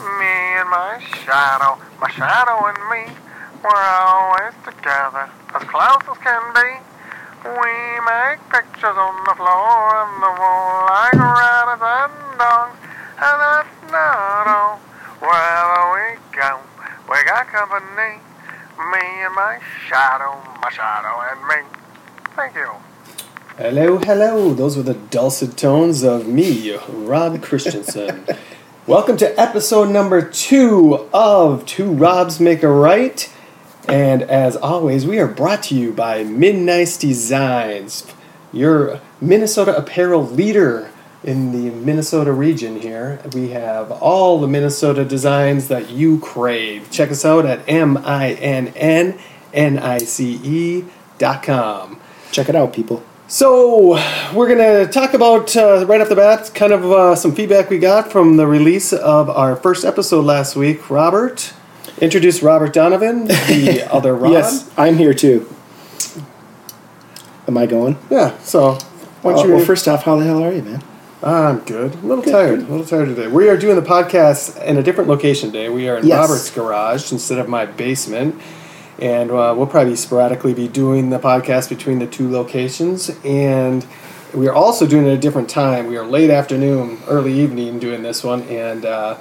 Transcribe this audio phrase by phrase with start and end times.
[0.00, 3.12] Me and my shadow, my shadow and me,
[3.62, 6.80] we're always together, as close as can be.
[7.44, 7.72] We
[8.08, 12.78] make pictures on the floor and the wall like rabbits and dogs,
[13.20, 14.80] and that's not all.
[15.20, 16.60] Wherever we go,
[17.04, 18.24] we got company.
[18.80, 21.68] Me and my shadow, my shadow and me.
[22.34, 22.70] Thank you.
[23.58, 24.54] Hello, hello.
[24.54, 28.26] Those were the dulcet tones of me, Rob Christensen.
[28.90, 33.32] Welcome to episode number two of Two Robs Make a Right.
[33.86, 38.04] And as always, we are brought to you by Midnight Designs,
[38.52, 40.90] your Minnesota apparel leader
[41.22, 43.22] in the Minnesota region here.
[43.32, 46.90] We have all the Minnesota designs that you crave.
[46.90, 49.20] Check us out at M I N N
[49.54, 50.84] N I C E
[51.18, 52.00] dot com.
[52.32, 53.04] Check it out, people.
[53.30, 53.90] So,
[54.34, 57.70] we're going to talk about, uh, right off the bat, kind of uh, some feedback
[57.70, 60.90] we got from the release of our first episode last week.
[60.90, 61.52] Robert,
[62.00, 64.32] introduce Robert Donovan, the other Rob.
[64.32, 65.48] Yes, I'm here too.
[67.46, 67.98] Am I going?
[68.10, 68.72] Yeah, so,
[69.22, 69.54] why don't you.
[69.54, 70.82] well, first off, how the hell are you, man?
[71.22, 71.94] I'm good.
[71.94, 72.58] A little tired.
[72.58, 73.28] A little tired today.
[73.28, 75.68] We are doing the podcast in a different location today.
[75.68, 76.18] We are in Yes.
[76.28, 78.42] Robert's garage instead of my basement.
[79.00, 83.10] And uh, we'll probably sporadically be doing the podcast between the two locations.
[83.24, 83.86] And
[84.34, 85.86] we are also doing it at a different time.
[85.86, 88.42] We are late afternoon, early evening doing this one.
[88.42, 89.18] And uh,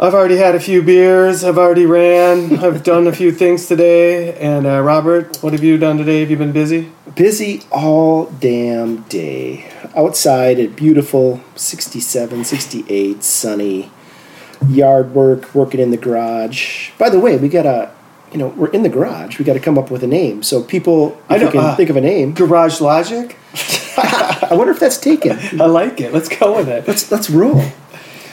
[0.00, 1.42] I've already had a few beers.
[1.42, 2.58] I've already ran.
[2.64, 4.34] I've done a few things today.
[4.34, 6.20] And uh, Robert, what have you done today?
[6.20, 6.92] Have you been busy?
[7.16, 9.68] Busy all damn day.
[9.96, 13.90] Outside at beautiful 67, 68, sunny.
[14.68, 16.90] Yard work, working in the garage.
[16.98, 17.90] By the way, we got a,
[18.32, 19.38] you know, we're in the garage.
[19.38, 20.42] We got to come up with a name.
[20.42, 23.36] So people, I know, can uh, think of a name, Garage Logic?
[23.96, 25.38] I wonder if that's taken.
[25.60, 26.12] I like it.
[26.12, 26.86] Let's go with it.
[26.86, 27.64] Let's let's roll.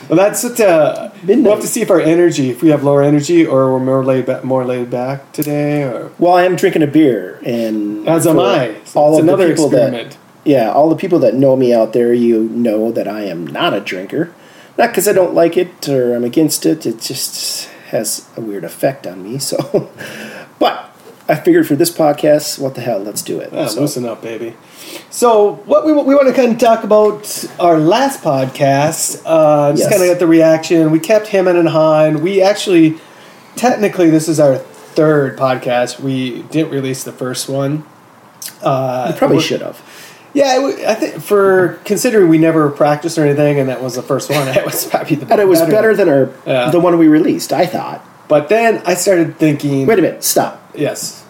[0.07, 0.59] Well, that's it.
[0.59, 1.43] Uh, Midnight.
[1.43, 4.05] we'll have to see if our energy, if we have lower energy, or we're more
[4.05, 8.27] laid back, more laid back today, or Well, I am drinking a beer, and as
[8.27, 8.75] am I.
[8.93, 10.11] All it's of another the people experiment.
[10.11, 13.47] that Yeah, all the people that know me out there, you know that I am
[13.47, 14.31] not a drinker.
[14.77, 16.85] Not because I don't like it or I'm against it.
[16.85, 19.37] It's just has a weird effect on me.
[19.39, 19.91] So,
[20.59, 20.91] but
[21.27, 23.51] I figured for this podcast, what the hell, let's do it.
[23.53, 24.55] Yeah, So, loosen up, baby.
[25.09, 29.83] So, what we, we want to kind of talk about our last podcast, uh, just
[29.83, 29.89] Yes.
[29.91, 30.91] kind of get the reaction.
[30.91, 32.21] We kept him and Han.
[32.21, 32.97] We actually,
[33.55, 35.99] technically, this is our third podcast.
[35.99, 37.83] We didn't release the first one.
[38.61, 39.77] Uh, you probably should have.
[40.35, 44.29] Yeah, I think for considering we never practiced or anything, and that was the first
[44.29, 46.69] one, it was probably the And it was better, than our Yeah.
[46.69, 47.51] the one we released.
[47.53, 48.05] I thought.
[48.27, 50.61] But then I started thinking, Wait a minute, stop.
[50.75, 51.23] yes,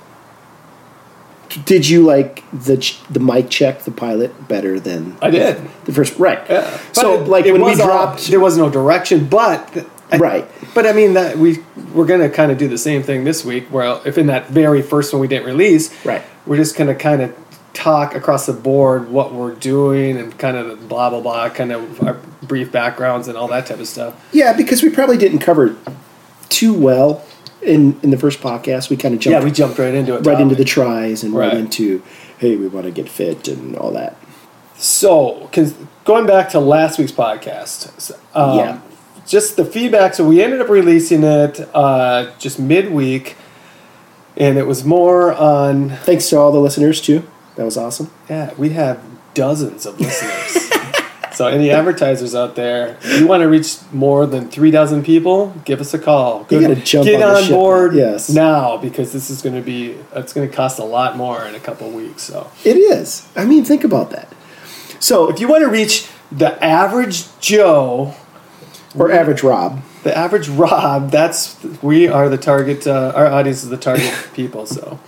[1.65, 5.57] Did you like the ch- the mic check, the pilot, better than I did.
[5.85, 6.17] the first?
[6.19, 6.39] Right.
[6.49, 6.77] Yeah.
[6.91, 10.45] So, But like when we was all- dropped, there was no direction, but I- Right.
[10.73, 11.59] But I mean that we
[11.93, 13.67] we're gonna kind of do the same thing this week.
[13.69, 16.21] Where if in that very first one we didn't release, Right.
[16.45, 17.31] we're just gonna kind of
[17.75, 22.01] talk across the board what we're doing and kind of blah blah blah, kind of
[22.01, 24.13] our brief backgrounds and all that type of stuff.
[24.33, 25.75] Yeah, because we probably didn't cover
[26.49, 27.23] too well
[27.61, 28.89] in in the first podcast.
[28.89, 30.25] We kind of jumped Yeah, we jumped right into it.
[30.25, 31.57] right into the tries and right, Right.
[31.57, 32.01] into
[32.39, 34.15] hey, we want to get fit and all that.
[34.77, 35.49] So,
[36.03, 38.77] going back to last week's podcast, um, Yeah.
[39.25, 40.13] just the feedback.
[40.13, 43.35] So we ended up releasing it uh, just midweek,
[44.37, 45.91] and it was more on.
[46.03, 47.23] Thanks to all the listeners too.
[47.55, 48.11] That was awesome.
[48.29, 50.71] Yeah, we have dozens of listeners.
[51.31, 55.53] so, any advertisers out there, if you want to reach more than three dozen people,
[55.63, 56.45] give us a call.
[56.49, 58.29] You gotta jump Get on on board yes.
[58.29, 59.97] now because this is going to be.
[60.13, 62.23] It's going to cost a lot more in a couple weeks.
[62.23, 62.51] So.
[62.63, 63.27] It is.
[63.35, 64.27] I mean, think about that.
[64.99, 68.15] So, If you want to reach the average Joe,
[68.97, 72.87] or average Rob, the average Rob, that's we are the target.
[72.87, 74.65] Uh, our audience is the target people.
[74.65, 74.99] So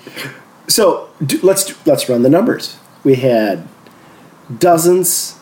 [0.67, 2.77] so do, let's let's run the numbers.
[3.03, 3.67] We had
[4.59, 5.39] dozens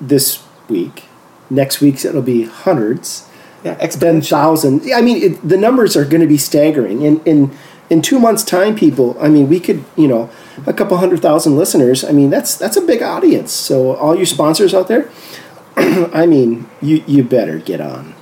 [0.00, 1.04] this week.
[1.50, 3.26] Next week it'll be hundreds.
[3.64, 4.90] yeah, then thousands.
[4.92, 7.02] I mean, it, the numbers are going to be staggering.
[7.02, 7.56] In in
[7.90, 9.16] in two months' time, people.
[9.18, 10.28] I mean, we could, you know,
[10.66, 12.04] a couple hundred thousand listeners.
[12.04, 13.52] I mean, that's that's a big audience.
[13.52, 15.08] So all you sponsors out there,
[15.76, 18.14] I mean, you you better get on,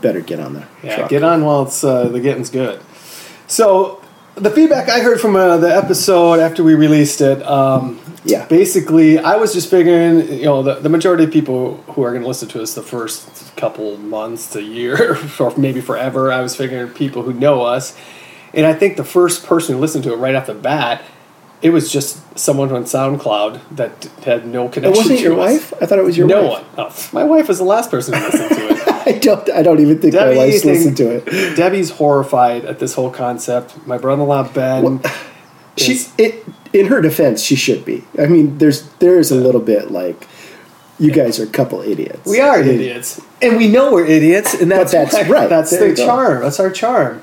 [0.00, 1.10] better get on the Yeah, truck.
[1.10, 2.80] get on while it's uh, the getting's good.
[3.48, 4.00] So
[4.40, 8.46] the feedback I heard from uh, the episode after we released it, um, Yeah.
[8.46, 12.22] basically, I was just figuring, you know, the, the majority of people who are going
[12.22, 16.54] to listen to us the first couple months to year, or maybe forever, I was
[16.56, 17.96] figuring people who know us.
[18.54, 21.02] And I think the first person who listened to it right off the bat
[21.60, 24.94] it was just someone on SoundCloud that had no connection.
[24.94, 25.70] It wasn't to your us.
[25.70, 25.82] wife?
[25.82, 26.62] I thought it was your no wife.
[26.76, 26.86] one.
[26.86, 28.78] Oh, my wife was the last person to listen to it.
[29.08, 29.50] I don't.
[29.50, 31.56] I don't even think Debbie, my wife's listened to it.
[31.56, 33.86] Debbie's horrified at this whole concept.
[33.86, 35.00] My brother-in-law Ben.
[35.76, 38.04] She, is- it, in her defense, she should be.
[38.18, 40.26] I mean, there's there is a little bit like,
[40.98, 42.28] you guys are a couple idiots.
[42.28, 45.48] we are I mean, idiots, and we know we're idiots, and that's that's why- right.
[45.48, 46.04] That's There the go.
[46.06, 46.42] charm.
[46.42, 47.22] That's our charm.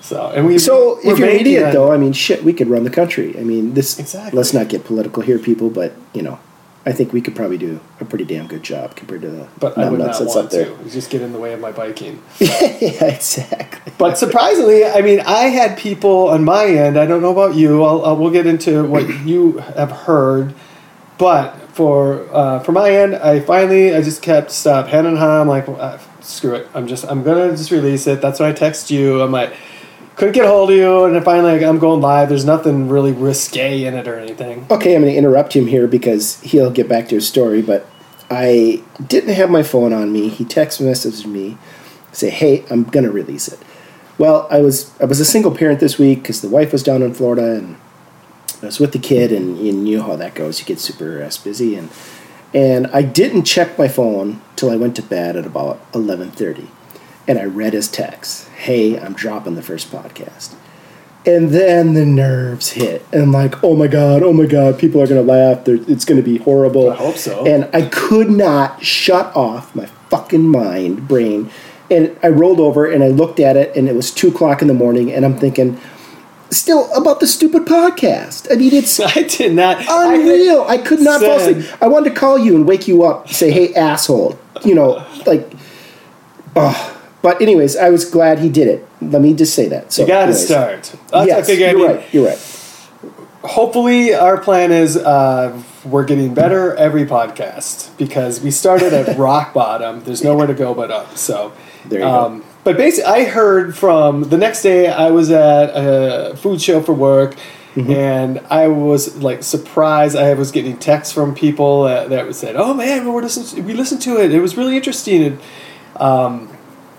[0.00, 0.58] So, and we.
[0.58, 3.38] So if you're an idiot, though, I mean, shit, we could run the country.
[3.38, 3.98] I mean, this.
[3.98, 4.36] Exactly.
[4.36, 5.70] Let's not get political here, people.
[5.70, 6.38] But you know,
[6.86, 9.78] I think we could probably do a pretty damn good job compared to the but
[9.78, 10.66] I would not want up there.
[10.66, 10.90] to.
[10.90, 12.22] Just get in the way of my biking.
[12.38, 13.92] yeah, exactly.
[13.96, 16.98] But surprisingly, I mean, I had people on my end.
[16.98, 17.82] I don't know about you.
[17.82, 20.54] I'll, I'll we'll get into what you have heard,
[21.16, 25.40] but for uh, for my end, I finally I just kept stop hand and ha.
[25.40, 26.68] I'm like, well, uh, screw it.
[26.74, 28.20] I'm just I'm gonna just release it.
[28.20, 29.22] That's why I text you.
[29.22, 29.54] I'm like,
[30.16, 32.28] couldn't get a hold of you, and finally like, I'm going live.
[32.28, 34.66] There's nothing really risque in it or anything.
[34.70, 37.62] Okay, I'm going to interrupt him here because he'll get back to his story.
[37.62, 37.86] But
[38.30, 40.28] I didn't have my phone on me.
[40.28, 41.58] He text messaged me,
[42.12, 43.58] say, "Hey, I'm going to release it."
[44.16, 47.02] Well, I was I was a single parent this week because the wife was down
[47.02, 47.76] in Florida and
[48.62, 50.58] I was with the kid, and you knew how that goes.
[50.58, 51.90] You get super ass busy, and
[52.54, 56.68] and I didn't check my phone till I went to bed at about eleven thirty,
[57.26, 58.48] and I read his text.
[58.50, 60.54] Hey, I'm dropping the first podcast.
[61.26, 65.00] And then the nerves hit, and I'm like, oh my god, oh my god, people
[65.00, 65.64] are gonna laugh.
[65.64, 66.90] They're, it's gonna be horrible.
[66.90, 67.46] I hope so.
[67.46, 71.50] And I could not shut off my fucking mind, brain.
[71.90, 74.68] And I rolled over and I looked at it, and it was two o'clock in
[74.68, 75.80] the morning, and I'm thinking,
[76.50, 78.52] still about the stupid podcast.
[78.52, 79.78] I mean, it's I did not.
[79.88, 80.66] I- unreal.
[80.68, 81.66] I, could not fall asleep.
[81.80, 85.50] I wanted to call you and wake you up, say, "Hey, asshole," you know, like.
[86.54, 86.93] Oh.
[87.24, 88.86] But anyways, I was glad he did it.
[89.00, 89.94] Let me just say that.
[89.94, 90.94] So you got to start.
[91.10, 92.12] That's, Yes, I you're right.
[92.12, 92.38] You're right.
[93.42, 99.54] hopefully our plan is uh, we're getting better every podcast because we started at rock
[99.54, 101.52] bottom there's nowhere to go but up so
[101.86, 102.46] There you um, go.
[102.64, 106.92] but basically i heard from the next day i was at a food show for
[106.94, 107.36] work
[107.74, 107.90] Mm-hmm.
[107.90, 112.72] and i was like surprised i was getting texts from people that, that said oh
[112.72, 115.40] man we, were listening we listened to it it was really interesting and
[115.96, 116.53] um,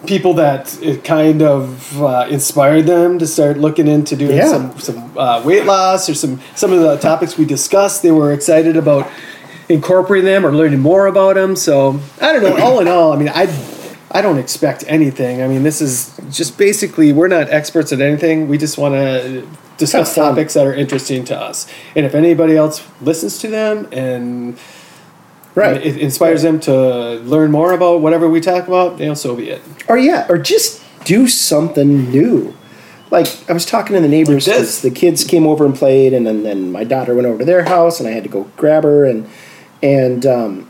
[0.06, 4.48] people that it kind of uh, inspired them to start looking into doing Yeah.
[4.48, 8.02] some some uh, weight loss or some some of the topics we discussed.
[8.04, 9.10] They were excited about
[9.69, 11.56] incorporating them or learning more about them.
[11.56, 12.57] So I don't know.
[12.63, 13.48] All in all, I mean, I
[14.12, 15.42] I don't expect anything.
[15.42, 18.48] I mean, this is just basically we're not experts at anything.
[18.48, 19.48] We just want to
[19.78, 21.68] discuss topics that are interesting to us.
[21.96, 24.58] And if anybody else listens to them and
[25.56, 25.78] Right.
[25.84, 29.50] it inspires them to learn more about whatever we talk about, you know, so be
[29.50, 29.62] it.
[29.88, 32.54] or yeah, or just do something new.
[33.10, 36.28] Like I was talking to the neighbors, Like the kids came over and played, and
[36.28, 38.84] then, then my daughter went over to their house, and I had to go grab
[38.84, 39.30] her, and
[39.81, 40.69] and um,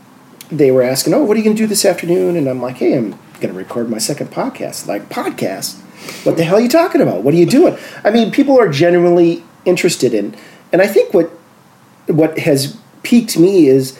[0.50, 2.76] they were asking, "Oh, what are you going to do this afternoon?" And I'm like,
[2.76, 3.10] "Hey, I'm
[3.40, 5.80] going to record my second podcast." Like podcast?
[6.24, 7.22] What the hell are you talking about?
[7.22, 7.76] What are you doing?
[8.04, 10.36] I mean, people are genuinely interested in,
[10.72, 11.30] and I think what
[12.06, 13.98] what has piqued me is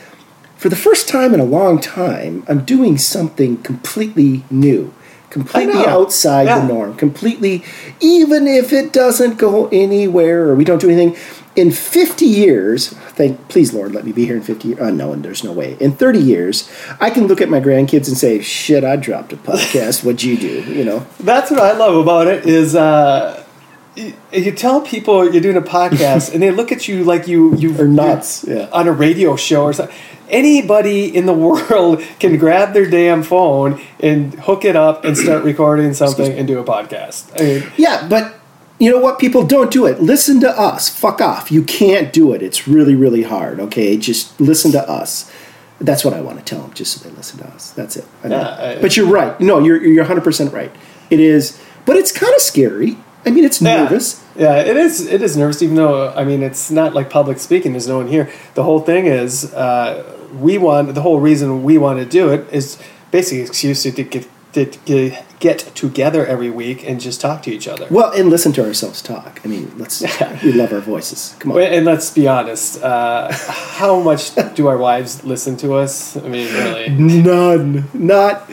[0.67, 4.93] for the first time in a long time, I'm doing something completely new,
[5.31, 6.59] completely outside Yeah.
[6.59, 7.63] the norm, completely,
[8.01, 11.15] even if it doesn't go anywhere or we don't do anything.
[11.55, 14.81] In 50 years, thank please Lord, let me be here in 50 years.
[14.81, 15.77] Uh, no, and there's no way.
[15.79, 16.69] In 30 years,
[17.01, 20.03] I can look at my grandkids and say, "Shit, I dropped a podcast.
[20.03, 21.07] What'd you do?" You know.
[21.21, 23.45] That's what I love about it is uh,
[23.97, 27.55] you, you tell people you're doing a podcast and they look at you like you
[27.57, 28.69] you Or nuts, yeah.
[28.73, 29.95] on a radio show or something.
[30.29, 35.45] Anybody in the world can grab their damn phone and hook it up and start
[35.53, 37.31] recording something and do a podcast.
[37.41, 38.35] I mean, Yeah, but
[38.79, 39.19] you know what?
[39.19, 40.03] People don't do it.
[40.03, 40.89] Listen to us.
[40.89, 41.51] Fuck off.
[41.51, 42.43] You can't do it.
[42.43, 43.59] It's really, really hard.
[43.61, 45.33] Okay, just listen to us.
[45.81, 46.73] That's what I want to tell them.
[46.75, 47.71] Just so they listen to us.
[47.71, 48.05] That's it.
[48.25, 48.41] I know.
[48.41, 49.39] Yeah, I- but you're right.
[49.41, 50.75] No, you're you're 100 percent right.
[51.09, 52.99] It is, but it's kind of scary.
[53.27, 54.25] I mean, it's nervous.
[54.37, 55.05] Yeah, it is.
[55.07, 57.73] It is nervous, even though I mean it's not like public speaking.
[57.73, 58.31] There's no one here.
[58.55, 60.95] The whole thing is uh, we want.
[60.95, 62.79] The whole reason we want to do it is
[63.11, 67.67] basically excuse to get, to get get together every week and just talk to each
[67.67, 67.87] other.
[67.91, 69.41] Well, and listen to ourselves talk.
[69.45, 70.03] I mean, let's.
[70.45, 71.35] we love our voices.
[71.41, 71.63] Come on.
[71.63, 72.83] And let's be honest.
[72.83, 76.17] Uh, how much do our wives listen to us?
[76.17, 76.89] I mean, really.
[77.23, 77.89] None.
[77.93, 78.49] Not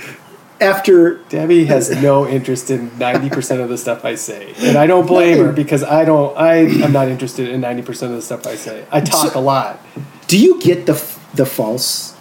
[0.63, 1.15] after.
[1.29, 5.05] Debbie has no interest in ninety percent of the stuff I say, and I don't
[5.05, 6.36] blame her because I don't.
[6.38, 8.86] I am not interested in ninety percent of the stuff I say.
[8.91, 9.79] I talk So- a lot.
[10.27, 10.93] Do you get the
[11.34, 12.15] the false,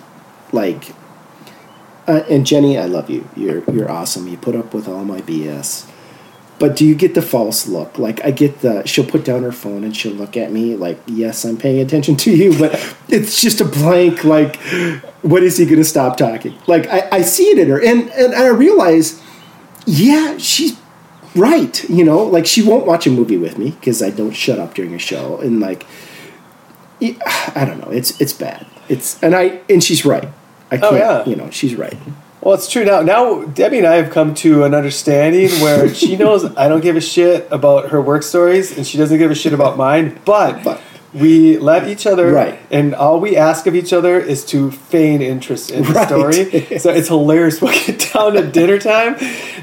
[0.52, 0.94] like?
[2.06, 3.28] Uh, and Jenny, I love you.
[3.37, 4.26] You're you're awesome.
[4.26, 5.87] You put up with all my BS.
[6.62, 7.99] But do you get the false look?
[7.99, 10.97] Like I get the she'll put down her phone and she'll look at me like,
[11.07, 12.75] "Yes, I'm paying attention to you," but
[13.09, 14.54] it's just a blank like
[15.23, 16.57] what is he going to stop talking?
[16.69, 19.21] Like I, I see it in her and and I realize
[19.87, 20.78] yeah, she's
[21.35, 24.61] right, you know, like she won't watch a movie with me because I don't shut
[24.61, 25.85] up during a show and like
[27.00, 28.69] I don't know, it's it's bad.
[28.88, 30.28] It's and I and she's right.
[30.71, 31.25] I oh, can't, yeah.
[31.26, 31.99] you know, she's right.
[32.42, 33.02] Well, it's true now.
[33.02, 36.96] Now Debbie and I have come to an understanding where she knows I don't give
[36.96, 40.18] a shit about her work stories, and she doesn't give a shit about mine.
[40.25, 40.80] But, But-
[41.14, 42.58] we let each other, Right.
[42.70, 46.08] And all we ask of each other is to feign interest in the Right.
[46.08, 46.78] story.
[46.78, 47.61] so it's hilarious.
[47.62, 49.16] We'll get down to dinner time,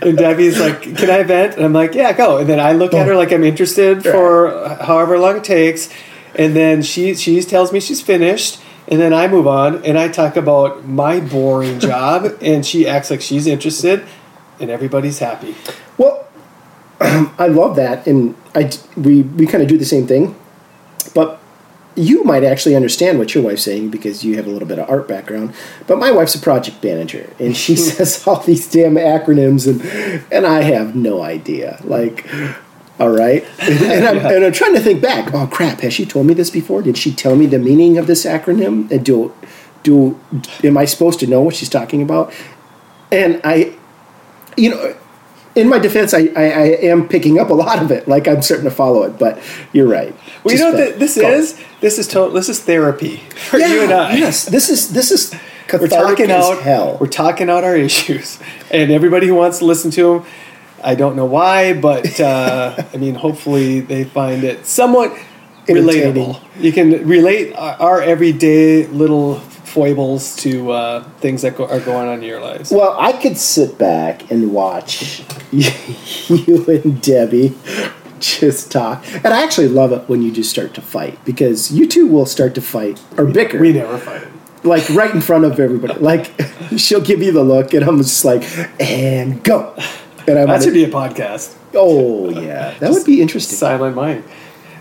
[0.04, 2.94] and Debbie's like, "Can I vent?" And I'm like, "Yeah, go." And then I look
[2.94, 5.90] at her like I'm interested for however long it takes,
[6.36, 8.60] and then she she tells me she's finished.
[8.90, 13.10] And then I move on and I talk about my boring job, and she acts
[13.10, 14.06] like she's interested,
[14.60, 15.56] and everybody's happy.
[15.98, 16.28] Well,
[17.00, 20.36] I love that, and I we we kind of do the same thing,
[21.14, 21.40] but
[21.96, 24.90] you might actually understand what your wife's saying because you have a little bit of
[24.90, 25.54] art background.
[25.86, 30.46] But my wife's a project manager, and she says all these damn acronyms, and and
[30.46, 31.80] I have no idea.
[31.84, 32.26] Like,
[33.00, 35.34] all right, and, I'm, and I'm trying to think back.
[35.34, 35.80] Oh crap!
[35.82, 36.82] Has she told me this before?
[36.82, 38.90] Did she tell me the meaning of this acronym?
[38.92, 39.34] And do
[39.84, 40.20] do
[40.64, 42.34] am I supposed to know what she's talking about?
[43.12, 43.74] And I,
[44.58, 44.96] you know
[45.56, 48.08] in my defense, I, I, I am picking up a lot of it.
[48.08, 49.42] Like I'm starting to follow it, but
[49.74, 50.16] you're right.
[50.44, 51.30] Well, you know what that- this go.
[51.30, 51.60] is?
[51.82, 53.18] This is to- this is therapy
[53.50, 54.16] for Yeah, you and I.
[54.16, 55.34] Yes, this is this is
[55.74, 56.62] We're talking as out.
[56.62, 56.98] hell.
[57.00, 58.40] We're talking out our issues,
[58.72, 60.26] and everybody who wants to listen to them,
[60.84, 65.18] I don't know why, but uh, I mean, hopefully they find it somewhat
[65.68, 66.42] relatable.
[66.60, 72.20] You can relate our, everyday little foibles to uh, things that go, are going on
[72.20, 72.72] in your lives.
[72.72, 77.56] Well, I could sit back and watch you and Debbie
[78.20, 81.88] just talk, and I actually love it when you just start to fight because you
[81.88, 83.60] two will start to fight or bicker.
[83.60, 84.28] We never fight.
[84.64, 86.00] like right in front of everybody.
[86.00, 86.34] Like
[86.78, 88.44] she'll give you the look, and I'm just like,
[88.82, 89.76] and go.
[90.30, 91.56] And I'm That should be a podcast.
[91.76, 93.58] oh yeah, that would be interesting.
[93.58, 94.24] Silent mind.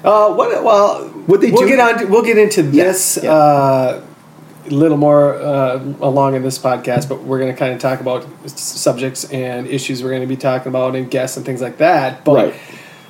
[0.04, 0.62] Uh, what?
[0.62, 1.98] Well, Would they we'll do- get on.
[1.98, 3.32] To, we'll get into this yeah.
[3.32, 4.04] Uh,
[4.66, 8.00] a little more uh, along in this podcast, but we're going to kind of talk
[8.00, 11.78] about subjects and issues we're going to be talking about and guests and things like
[11.78, 12.22] that.
[12.22, 12.54] But Right.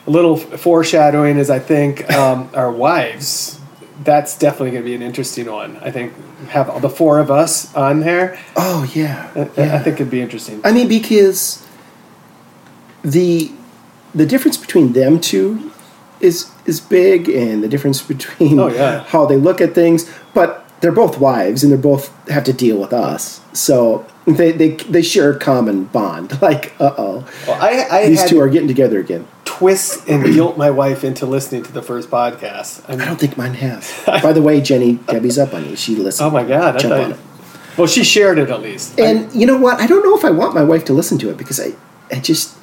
[0.07, 3.59] a little foreshadowing is, I think, um, our wives.
[4.05, 5.77] That's definitely going to be an interesting one.
[5.79, 6.13] I think
[6.51, 8.39] have the four of us on there.
[8.57, 10.61] Oh yeah, I- I think it'd be interesting.
[10.65, 11.67] I mean, because
[13.03, 13.51] the
[14.15, 15.71] the difference between them two
[16.21, 19.05] is is big, and the difference between Oh, yeah.
[19.09, 20.11] how they look at things.
[20.35, 24.71] But they're both wives, and they both have to deal with us, so they they,
[24.77, 26.39] they share a common bond.
[26.43, 29.27] Like, uh oh, Well, I, I these two are getting together again.
[29.45, 32.85] twist and guilt my wife into listening to the first podcast.
[32.89, 33.93] I I don't think mine has.
[34.07, 35.75] By the way, Jenny, Debbie's up on you.
[35.77, 36.27] She listened.
[36.29, 36.77] Oh my god!
[36.77, 37.19] I Jump on it.
[37.77, 38.99] Well, she shared it at least.
[38.99, 39.79] And you know what?
[39.81, 41.75] I don't know if I want my wife to listen to it because I,
[42.11, 42.57] I just,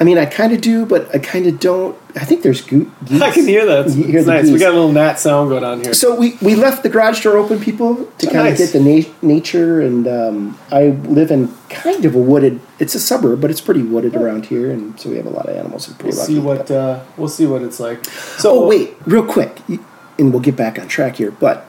[0.00, 1.94] I mean, I kind of do, but I kind of don't.
[2.16, 2.90] I think there's goo.
[3.10, 3.84] I, I can hear that.
[3.84, 4.50] It's, hear it's nice.
[4.50, 5.92] We got a little gnat sound going on here.
[5.92, 8.58] So we, we left the garage door open, people, to Oh, kind nice.
[8.60, 9.82] of get the na- nature.
[9.82, 12.60] And um, I live in kind of a wooded.
[12.78, 15.46] It's a suburb, but it's pretty wooded around here, and so we have a lot
[15.50, 15.86] of animals.
[15.88, 18.02] And we'll see what uh, we'll see what it's like.
[18.06, 21.30] So Oh wait, real quick, and we'll get back on track here.
[21.30, 21.66] But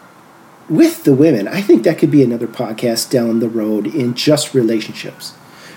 [0.69, 4.53] with the women, I think that could be another podcast down the road in just
[4.53, 5.33] relationships.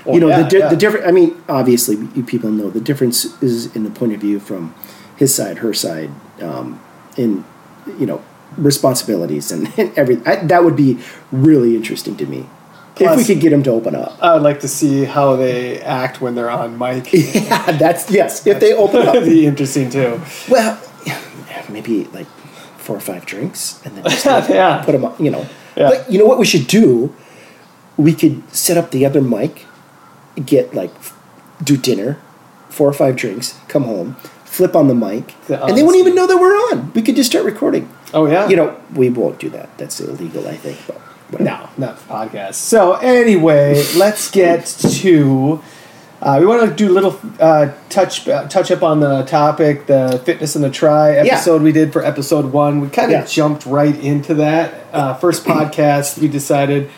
[0.07, 0.69] Oh, you know, yeah, the, di- yeah.
[0.69, 1.07] the different.
[1.07, 4.75] I mean, obviously, you people know the difference is in the point of view from
[5.17, 6.11] his side, her side,
[6.43, 6.81] um,
[7.17, 7.45] in
[7.99, 8.23] you know
[8.57, 10.27] responsibilities and, and everything.
[10.27, 10.99] I, that would be
[11.33, 12.47] really interesting to me
[13.01, 14.23] if we could get them to open up.
[14.23, 17.11] I would like to see how they act when they're on mic.
[17.13, 18.47] yeah, that's yes.
[18.47, 20.21] If they open up, be interesting too.
[20.49, 20.81] Well,
[21.71, 22.27] maybe like
[22.79, 24.83] four or five drinks, and then just like, Yeah.
[24.85, 25.17] put them on.
[25.19, 25.47] You know,
[25.77, 25.89] Yeah.
[25.91, 27.15] but you know what we should do?
[27.97, 29.67] We could set up the other mic,
[30.45, 30.93] get like
[31.63, 32.19] do dinner,
[32.69, 34.15] four or five drinks, come home,
[34.45, 36.93] flip on the mic, The and they won't even know that we're on.
[36.93, 37.89] We could just start recording.
[38.13, 38.49] Oh yeah.
[38.49, 39.77] You know, we won't do that.
[39.79, 40.79] That's illegal, I think.
[40.87, 41.01] But
[41.31, 41.45] whatever.
[41.45, 42.55] No, not podcast.
[42.55, 45.63] So anyway, let's get to.
[46.23, 49.87] Uh, we want to do a little uh, touch uh, touch up on the topic,
[49.87, 52.81] the fitness and the try episode we did for episode one.
[52.81, 53.27] We kind of Yeah.
[53.27, 54.75] jumped right into that.
[54.93, 56.89] Uh, first podcast, we decided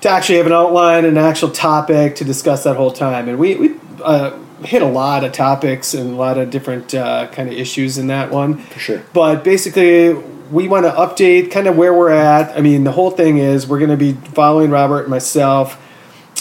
[0.00, 3.38] to actually have an outline, and an actual topic to discuss that whole time, and
[3.38, 7.48] we we uh, hit a lot of topics and a lot of different uh, kind
[7.48, 8.58] of issues in that one.
[8.58, 9.02] For sure.
[9.12, 10.12] But basically,
[10.50, 12.56] we want to update kind of where we're at.
[12.56, 15.78] I mean, the whole thing is we're going to be following Robert and myself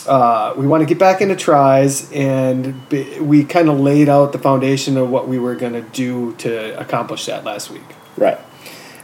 [0.08, 4.32] uh, we want to get back into tries, and be, we kind of laid out
[4.32, 7.84] the foundation of what we were going to do to accomplish that last week.
[8.16, 8.40] Right.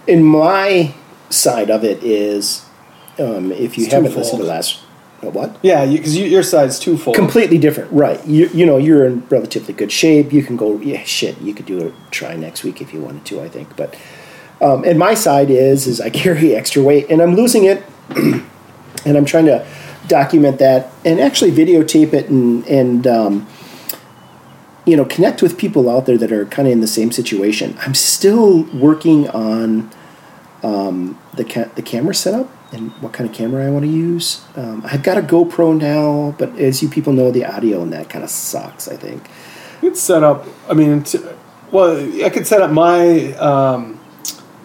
[0.08, 0.94] In my
[1.30, 2.63] side of it is,
[3.20, 4.24] um, if you It's haven't twofold.
[4.26, 4.80] listened to last,
[5.24, 5.58] uh, what?
[5.62, 7.16] Yeah, because you, your side's twofold.
[7.16, 8.26] Completely different, right?
[8.28, 10.34] You you know you're in relatively good shape.
[10.34, 11.40] You can go, yeah, shit.
[11.42, 13.42] You could do a try next week if you wanted to.
[13.42, 13.96] I think, but
[14.62, 19.18] um, and my side is is I carry extra weight and I'm losing it, and
[19.18, 19.66] I'm trying to
[20.08, 23.48] document that and actually videotape it and and um,
[24.86, 27.76] you know connect with people out there that are kind of in the same situation.
[27.80, 29.90] I'm still working on
[30.64, 34.44] um, the ca- the camera setup and what kind of camera I want to use.
[34.56, 38.10] Um, I've got a GoPro now, but as you people know, the audio and that
[38.10, 38.88] kind of sucks.
[38.88, 39.30] I think.
[39.82, 40.46] You could set up.
[40.70, 41.20] I mean, t-
[41.72, 44.00] well, I could set up my um,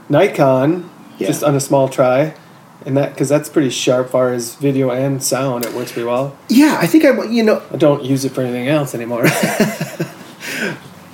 [0.08, 0.88] Nikon
[1.18, 1.26] Yeah.
[1.28, 2.34] just on a small try,
[2.86, 5.64] and that because that's pretty sharp, far as video and sound.
[5.66, 6.36] It works pretty well.
[6.48, 7.62] Yeah, I think I you know.
[7.72, 9.26] I don't use it for anything else anymore.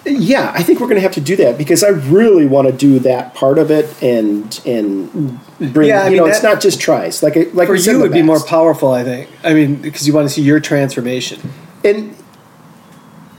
[0.07, 2.73] Yeah, I think we're going to have to do that because I really want to
[2.75, 5.41] do that part of it and and
[5.73, 5.89] bring.
[5.89, 7.23] Yeah, I you mean, know, it's not just tries.
[7.23, 9.31] Like I- like for you, it would be more powerful, I think.
[9.43, 11.41] I mean, because you want to see your transformation.
[11.85, 12.15] and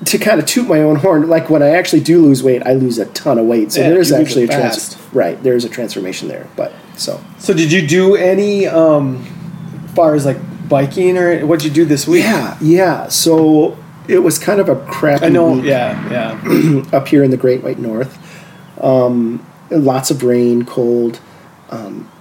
[0.06, 2.74] to kind of toot my own horn, like when I actually do lose weight, I
[2.74, 3.72] lose a ton of weight.
[3.72, 5.42] So Yeah, there's actually a it trans- right.
[5.42, 9.24] There's a transformation there, but so So, did you do any, um,
[9.96, 10.38] far as like
[10.70, 12.24] biking or what'd you do this week?
[12.24, 13.08] yeah, yeah.
[13.08, 15.56] So it was kind of a crappy I know.
[15.56, 16.10] week Yeah,
[16.44, 16.84] yeah.
[16.94, 18.18] up here in the Great White North.
[18.82, 21.20] Um, lots of rain, cold.
[21.70, 22.12] Um,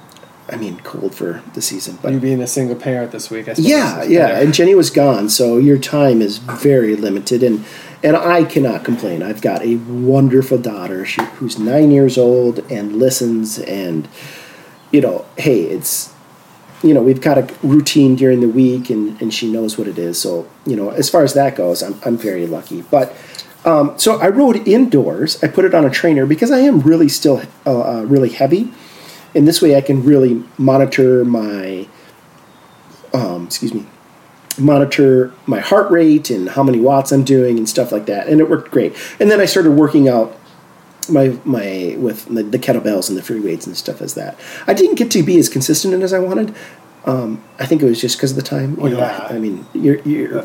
[0.48, 3.54] I mean, cold for the season, but you being a single parent this week, I
[3.54, 3.70] suppose.
[3.70, 4.44] Yeah, yeah, better.
[4.44, 7.64] and Jenny was gone, so your time is very limited, and
[8.02, 9.22] and I cannot complain.
[9.22, 14.06] I've got a wonderful daughter she, who's nine years old and listens, and
[14.90, 16.13] you know, hey, it's
[16.84, 19.98] you know we've got a routine during the week, and and she knows what it
[19.98, 20.20] is.
[20.20, 23.14] So you know, as far as that goes, I'm I'm very lucky, but.
[23.66, 25.42] Um, so I rode indoors.
[25.42, 28.70] I put it on a trainer because I am really still uh, uh, really heavy,
[29.34, 31.88] and this way I can really monitor my
[33.14, 33.86] um, excuse me,
[34.58, 38.28] monitor my heart rate and how many watts I'm doing and stuff like that.
[38.28, 38.94] And it worked great.
[39.18, 40.36] And then I started working out
[41.08, 44.38] my my with the, the kettlebells and the free weights and stuff as that.
[44.66, 46.54] I didn't get to be as consistent as I wanted.
[47.06, 48.76] Um, I think it was just because of the time.
[48.76, 49.26] You Well, know, yeah.
[49.30, 50.38] I mean, you're, you're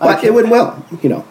[0.00, 0.84] I it went well.
[1.02, 1.24] You know,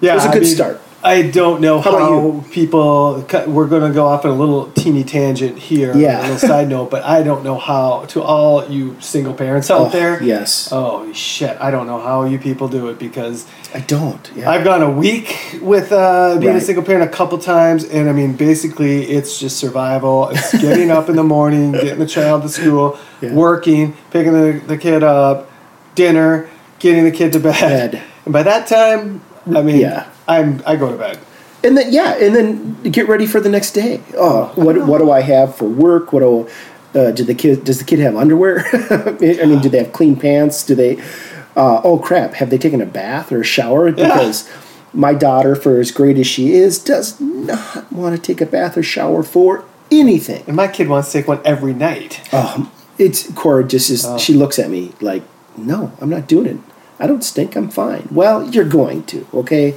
[0.00, 0.80] Yeah, It was a good mean, start.
[1.08, 3.24] I don't know How how, people.
[3.46, 6.20] We're going to go off on a little teeny tangent here, Yeah.
[6.20, 8.04] a little side note, but I don't know how.
[8.08, 10.68] To all you single parents out Oh, there, yes.
[10.70, 11.56] Oh shit!
[11.60, 14.30] I don't know how you people do it because I don't.
[14.36, 14.50] Yeah.
[14.50, 18.12] I've gone a week with uh, being a single parent a couple times, and I
[18.12, 20.28] mean, basically, it's just survival.
[20.28, 23.32] It's getting up in the morning, getting the child to school, Yeah.
[23.32, 25.50] working, picking the, the kid up,
[25.94, 26.48] dinner,
[26.80, 27.92] getting the kid to bed.
[27.92, 28.02] Bed.
[28.26, 30.06] And by that time, I mean, Yeah.
[30.28, 31.18] I'm I go to bed.
[31.64, 34.00] and then yeah, and then get ready for the next day.
[34.16, 36.12] Oh, what what do I have for work?
[36.12, 36.48] What do
[36.94, 38.64] uh, did the kid does the kid have underwear?
[38.90, 40.64] I mean, do they have clean pants?
[40.64, 40.98] Do they?
[41.56, 42.34] Uh, oh crap!
[42.34, 43.90] Have they taken a bath or a shower?
[43.90, 44.48] Because
[44.92, 48.76] my daughter, for as great as she is, does not want to take a bath
[48.76, 50.44] or shower for anything.
[50.46, 52.32] And my kid wants to take one every night.
[52.32, 54.04] Um, it's Cora just is.
[54.06, 54.18] Oh.
[54.18, 55.22] She looks at me like,
[55.56, 56.58] "No, I'm not doing it.
[57.00, 57.56] I don't stink.
[57.56, 59.26] I'm fine." Well, you're going to.
[59.34, 59.74] Okay,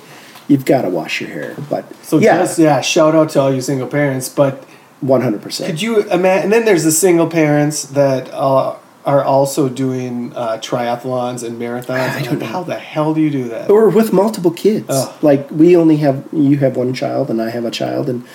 [0.51, 1.55] you've got to wash your hair.
[1.69, 4.29] But So yeah, just yeah, shout out to all you single parents.
[4.29, 4.63] But
[4.99, 5.69] one hundred percent.
[5.71, 6.43] could you imagine?
[6.43, 12.11] And then there's the single parents that uh, are also doing uh, triathlons and marathons.
[12.11, 12.45] I don't know.
[12.45, 13.69] How the hell do you do that?
[13.69, 14.85] or with multiple kids.
[14.89, 15.23] Ugh.
[15.23, 18.27] Like we only have you have one child and I have a child and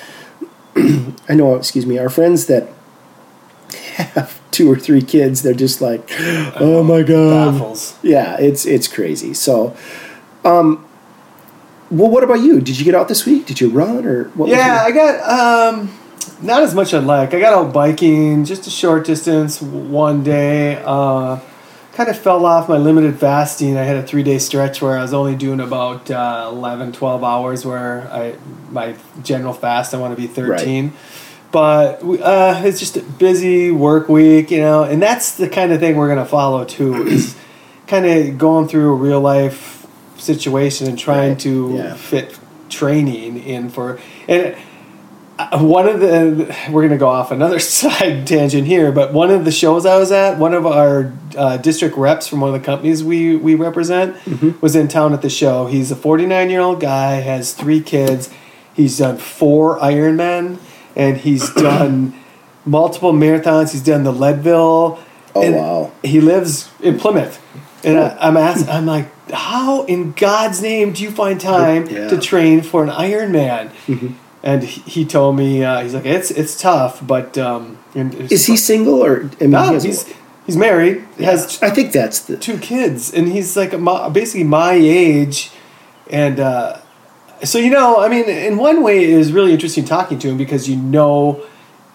[1.29, 2.68] I know excuse me our friends that
[3.94, 6.09] have two or three kids they're just like
[6.61, 7.96] oh my god Baffles.
[8.02, 9.74] yeah it's it's crazy so
[10.44, 10.86] um
[11.90, 14.49] well what about you did you get out this week did you run or what
[14.49, 15.90] Yeah, I got um,
[16.42, 17.33] not as much I'd like.
[17.35, 20.83] I got out biking, just a short distance one day.
[20.85, 21.40] Uh,
[21.94, 23.77] kind of fell off my limited fasting.
[23.77, 27.25] I had a three day stretch where I was only doing about uh, 11, 12
[27.25, 27.64] hours.
[27.64, 28.37] Where I
[28.70, 30.92] my general fast I want to be thirteen.
[31.53, 35.81] But uh, it's just a busy work week, you know, and that's the kind of
[35.81, 37.07] thing we're gonna follow too.
[37.07, 37.37] Is
[37.87, 39.75] kind of going through a real life
[40.18, 41.94] situation and trying Right, to yeah.
[41.94, 43.98] fit training in for
[44.29, 44.57] and
[45.38, 49.31] uh, one of the we're going to go off another side tangent here but one
[49.31, 52.61] of the shows i was at one of our uh, district reps from one of
[52.61, 54.59] the companies we we represent Mm-hmm.
[54.61, 58.31] was in town at the show he's a 49 year old guy has three kids
[58.74, 60.59] he's done four ironman
[60.96, 62.14] and he's done
[62.64, 64.98] multiple marathons he's done the leadville
[65.37, 65.92] Oh, and wow.
[66.02, 67.38] he lives in plymouth
[67.87, 72.09] And I, I'm asking, I'm like, how in God's name do you find time Yeah.
[72.09, 73.70] to train for an Ironman?
[73.87, 74.09] Mm-hmm.
[74.42, 78.46] And he, told me, uh, he's like, it's it's tough, but um, and it's- Is
[78.46, 79.31] he single or?
[79.40, 80.05] I mean, No, he he's
[80.46, 82.37] he's married, has I think that's the.
[82.37, 85.51] two kids, and he's like my, basically my age,
[86.11, 86.79] and uh,
[87.42, 90.37] so you know, I mean, in one way, it was really interesting talking to him
[90.37, 91.42] because you know,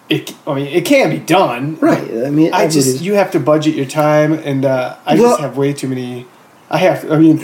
[0.08, 0.34] it.
[0.46, 2.02] I mean, it can be done, Right.
[2.02, 5.30] I mean, I everybody- just you have to budget your time, and uh, I Well-
[5.30, 6.26] just have way too many.
[6.70, 7.10] I have.
[7.10, 7.38] I mean,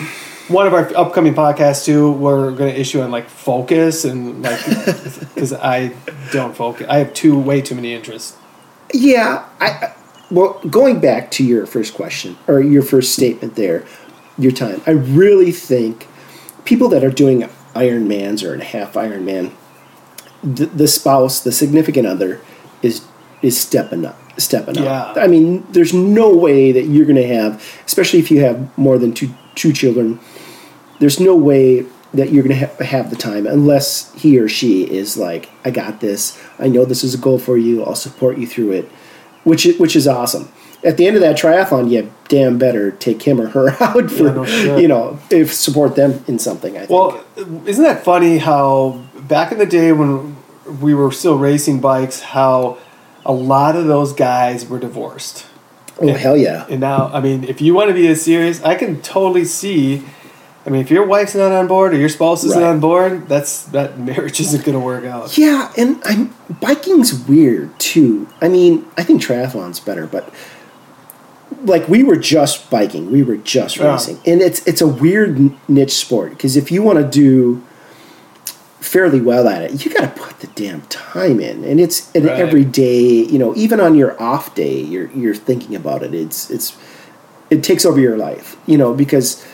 [0.49, 4.59] one of our upcoming podcasts too, we're going to issue on like focus and like
[5.35, 5.93] because I
[6.33, 6.87] don't focus.
[6.89, 8.37] I have too way too many interests.
[8.95, 9.93] Yeah, I
[10.31, 13.85] well, going back to your first question or your first statement there,
[14.39, 14.81] your time.
[14.87, 16.07] I really think
[16.65, 17.43] people that are doing
[17.75, 19.53] Ironmans or a half Ironman,
[20.57, 22.41] the, the spouse, the significant other,
[22.83, 23.05] is
[23.43, 24.91] is stepping up, stepping Yeah.
[25.03, 25.17] up.
[25.17, 28.99] I mean, there's no way that you're going to have, especially if you have more
[28.99, 30.19] than two two children.
[31.01, 34.83] There's no way that you're going to ha- have the time unless he or she
[34.83, 36.41] is like, I got this.
[36.59, 37.85] I know this is a goal for you.
[37.85, 38.87] I'll support you through it,
[39.45, 40.49] which is, which is awesome.
[40.83, 44.29] At the end of that triathlon, you damn better take him or her out for,
[44.47, 46.77] Yeah, no you know, if support them in something.
[46.77, 46.91] I think.
[46.91, 47.23] Well,
[47.67, 50.37] isn't that funny how back in the day when
[50.81, 52.79] we were still racing bikes, how
[53.25, 55.47] a lot of those guys were divorced.
[56.01, 56.67] oh hell yeah!
[56.71, 60.03] And now, I mean, if you want to be as serious, I can totally see.
[60.67, 62.69] I mean, if your wife's not on board or your spouse isn't Right.
[62.69, 65.37] on board, that's that marriage isn't going to work out.
[65.39, 68.29] Yeah, and I'm biking's weird too.
[68.43, 70.33] I mean, I think triathlon's better, but
[71.65, 73.93] like we were just biking, we were just Yeah.
[73.93, 77.63] racing, and it's it's a weird niche sport because if you want to do
[78.81, 82.25] fairly well at it, you got to put the damn time in, and it's an
[82.27, 82.39] Right.
[82.39, 83.01] every day.
[83.25, 86.15] You know, even on your off day, you're you're thinking about it.
[86.15, 86.77] It's it's
[87.51, 89.45] it takes over your life, you know, because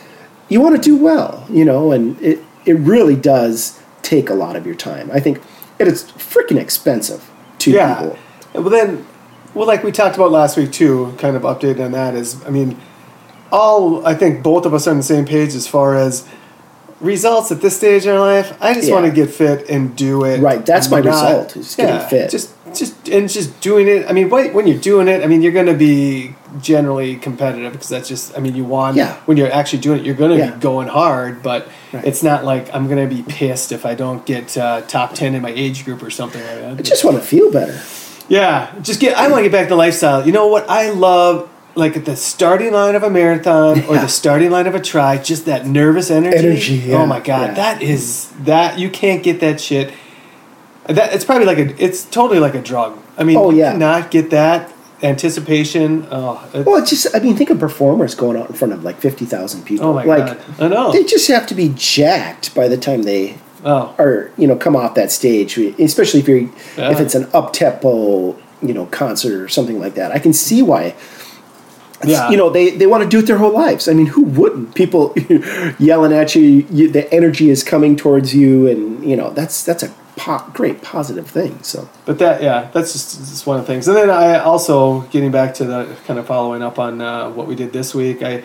[0.49, 4.57] you want to do well, you know, and it it really does take a lot
[4.57, 5.11] of your time.
[5.13, 5.41] I think
[5.81, 7.95] and it's freaking expensive to Yeah.
[7.95, 8.19] people.
[8.55, 9.05] Well, then,
[9.55, 12.51] well, like we talked about last week too, kind of update on that is, I
[12.51, 12.77] mean,
[13.51, 16.25] all I think both of us are on the same page as far as
[17.05, 18.57] results at this stage in our life.
[18.61, 18.95] I just Yeah.
[18.95, 20.41] want to get fit and do it.
[20.41, 22.31] Right, that's my Not- result, is getting fit.
[22.31, 24.07] Just, just and just doing it.
[24.09, 27.89] I mean, when you're doing it, I mean, you're going to be generally competitive because
[27.89, 28.37] that's just.
[28.37, 28.97] I mean, you want.
[28.97, 29.15] Yeah.
[29.27, 30.51] When you're actually doing it, you're going to Yeah.
[30.53, 32.05] be going hard, but Right.
[32.05, 35.35] it's not like I'm going to be pissed if I don't get uh, top ten
[35.37, 36.79] in my age group or something like that.
[36.79, 37.79] I just want to feel better.
[38.29, 39.17] Yeah, just get.
[39.19, 40.25] I want to get back to lifestyle.
[40.27, 41.49] You know what I love?
[41.77, 44.03] Like at the starting line of a marathon or Yeah.
[44.03, 46.37] the starting line of a tri, just that nervous energy.
[46.39, 47.55] Energy, oh yeah, Oh my god, yeah.
[47.55, 49.93] that is that you can't get that shit.
[50.87, 51.83] That it's probably like a.
[51.85, 52.97] It's totally like a drug.
[53.19, 53.73] I mean, Oh, you yeah.
[53.73, 54.71] cannot get that
[55.03, 56.07] anticipation.
[56.11, 58.85] Oh, it- Well, it's just I mean, think of performers going out in front of
[58.85, 59.87] like fifty thousand people.
[59.89, 60.93] oh my like god, I know.
[60.93, 64.77] they just have to be jacked by the time they oh, are you know come
[64.77, 69.49] off that stage, especially if you're if it's an up tempo you know concert or
[69.49, 70.13] something like that.
[70.13, 70.95] I can see why.
[72.09, 72.31] Yeah.
[72.31, 73.89] You know they, they want to do it their whole lives.
[73.89, 74.75] I mean, who wouldn't?
[74.75, 75.15] People
[75.79, 79.83] yelling at you, you, the energy is coming towards you, and you know that's that's
[79.83, 81.63] a po- great positive thing.
[81.63, 83.89] So But that, yeah, that's just, just one of the things.
[83.89, 87.47] And then I also getting back to the kind of following up on uh, what
[87.47, 88.23] we did this week.
[88.23, 88.43] I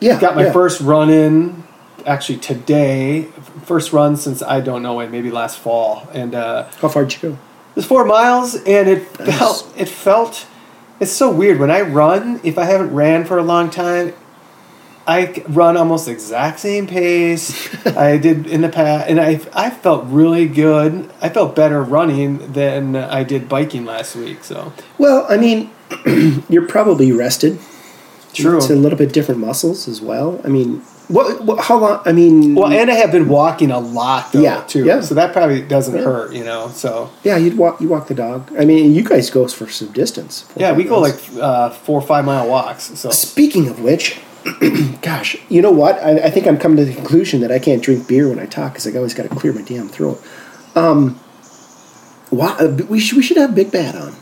[0.00, 0.52] yeah, got my yeah.
[0.52, 1.64] first run in
[2.06, 3.22] actually today.
[3.64, 7.20] First run since I don't know when, maybe last fall, and uh, How far did
[7.22, 7.34] you go?
[7.70, 9.38] it was four miles, and it Nice.
[9.38, 10.46] felt it felt.
[10.98, 12.40] It's so weird when I run.
[12.42, 14.14] If I haven't ran for a long time,
[15.06, 20.04] I run almost exact same pace I did in the past, and I I felt
[20.06, 21.10] really good.
[21.20, 24.42] I felt better running than I did biking last week.
[24.42, 25.70] So Well, I mean,
[26.48, 27.58] you're probably rested.
[28.32, 28.56] true.
[28.56, 30.40] It's a little bit different muscles as well.
[30.44, 32.02] I mean, what, what how long?
[32.04, 35.00] I mean, Well, and I have been walking a lot though Yeah, too, yeah.
[35.00, 36.02] so that probably doesn't Yeah.
[36.02, 36.68] hurt, you know.
[36.68, 38.50] So yeah, you'd walk you walk the dog.
[38.58, 40.44] I mean, you guys go for some distance.
[40.56, 41.30] yeah, we go miles.
[41.32, 42.98] like uh, four or five mile walks.
[42.98, 44.18] So Speaking of which,
[45.02, 45.96] gosh, you know what?
[46.02, 48.46] I, I think I'm coming to the conclusion that I can't drink beer when I
[48.46, 50.22] talk because I always got to clear my damn throat.
[50.74, 51.18] Um,
[52.30, 54.14] why, uh, we should we should have Big Bad on.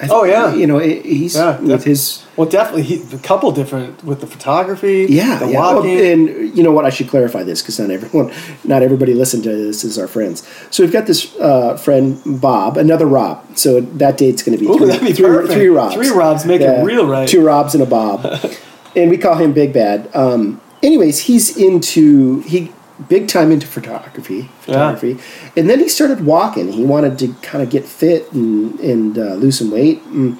[0.00, 0.54] I Oh, yeah.
[0.54, 4.26] you know he- he's Yeah, with his well, definitely he, a couple different with the
[4.28, 5.58] photography, yeah, the yeah.
[5.58, 5.98] Oh, walking.
[6.00, 6.84] and you know what?
[6.84, 8.32] I should clarify this because not everyone,
[8.64, 10.46] not everybody listening to this is our friends.
[10.70, 13.44] So we've got this uh, friend Bob, another Rob.
[13.58, 15.94] So that date's going to be Ooh, three, be three, three Robs.
[15.94, 17.26] Three Robs make it real right.
[17.28, 18.24] Two Robs and a Bob,
[18.96, 20.08] and we call him Big Bad.
[20.14, 22.70] Um, anyways, he's into he
[23.08, 25.18] big time into photography, photography,
[25.56, 26.72] and then he started walking.
[26.72, 30.02] He wanted to kind of get fit and and uh, lose some weight.
[30.06, 30.38] And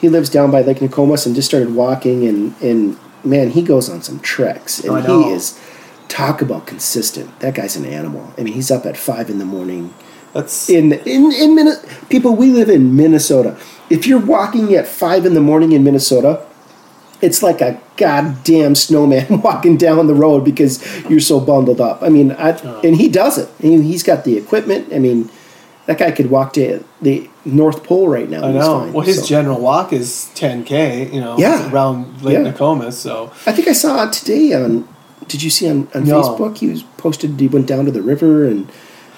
[0.00, 3.88] he lives down by Lake Nokomis and just started walking and and man, he goes
[3.90, 5.58] on some treks, and Oh, he is
[6.08, 7.38] talk about consistent.
[7.40, 8.32] That guy's an animal.
[8.38, 9.92] I mean, he's up at five in the morning.
[10.32, 13.58] That's In in in Minnesota, people, we live in Minnesota.
[13.90, 16.46] If you're walking at five in the morning in Minnesota,
[17.20, 22.02] it's like a goddamn snowman walking down the road because you're so bundled up.
[22.02, 22.80] I mean, I, oh.
[22.82, 23.48] and he does it.
[23.62, 24.92] I mean, he's got the equipment.
[24.92, 25.30] I mean,
[25.86, 28.44] that guy could walk to the North Pole right now.
[28.44, 28.80] I know.
[28.80, 29.26] fine, Well, his so.
[29.26, 31.12] general walk is 10k.
[31.12, 31.70] You know, Yeah.
[31.72, 32.50] around Lake Yeah.
[32.52, 32.94] Nokomis.
[32.94, 34.88] So I think I saw it today on.
[35.28, 36.22] Did you see on, on No.
[36.22, 36.58] Facebook?
[36.58, 37.38] He was posted.
[37.38, 38.68] He went down to the river and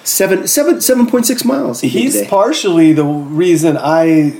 [0.03, 1.81] seven seven seven point six miles.
[1.81, 4.33] He he's partially the reason I,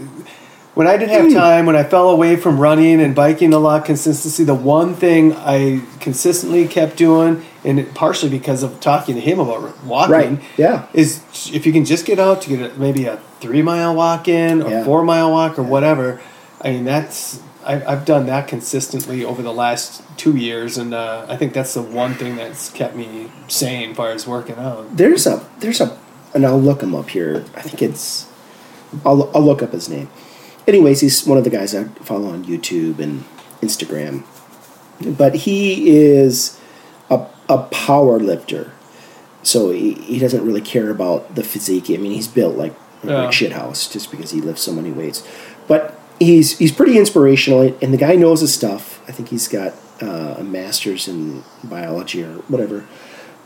[0.74, 1.34] when I didn't have Hmm.
[1.34, 4.44] time, when I fell away from running and biking a lot, consistency.
[4.44, 9.84] The one thing I consistently kept doing, and partially because of talking to him about
[9.86, 10.84] walking, Right, yeah.
[10.94, 11.20] is
[11.54, 14.62] if you can just get out to get a, maybe a three mile walk in
[14.62, 14.84] or Yeah.
[14.84, 16.20] four mile walk or whatever.
[16.62, 21.26] I mean, that's I, I've done that consistently over the last two years, and uh,
[21.30, 24.98] I think that's the one thing that's kept me sane as far as working out.
[24.98, 25.96] There's a there's a
[26.34, 27.46] and I'll look him up here.
[27.56, 28.26] I think it's
[29.06, 30.10] I'll I'll look up his name.
[30.68, 33.26] Anyways, he's one of the guys I follow on YouTube and
[33.62, 34.24] Instagram.
[35.18, 36.60] But he is
[37.10, 38.72] a a power lifter.
[39.42, 41.90] So he, he doesn't really care about the physique.
[41.90, 42.74] I mean, he's built like
[43.04, 43.24] Yeah.
[43.24, 45.28] like shit house just because he lifts so many weights.
[45.68, 49.02] But he's he's pretty inspirational, and the guy knows his stuff.
[49.10, 52.86] I think he's got uh, a master's in biology or whatever.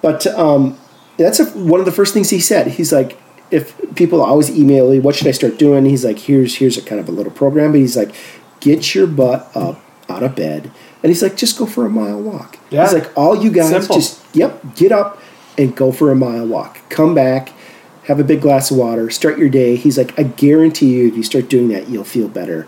[0.04, 0.78] But um,
[1.18, 2.68] that's a, one of the first things he said.
[2.68, 3.18] He's like,
[3.52, 5.86] if people always email me, what should I start doing?
[5.86, 8.14] He's like, here's here's a kind of a little program, but he's like,
[8.60, 10.72] get your butt up out of bed,
[11.04, 12.58] and he's like, just go for a mile walk.
[12.70, 12.84] Yeah.
[12.84, 13.96] He's like, all you guys Simple.
[13.96, 15.22] just yep, get up
[15.58, 16.80] and go for a mile walk.
[16.90, 17.52] Come back,
[18.06, 19.76] have a big glass of water, start your day.
[19.76, 22.68] He's like, I guarantee you, if you start doing that, you'll feel better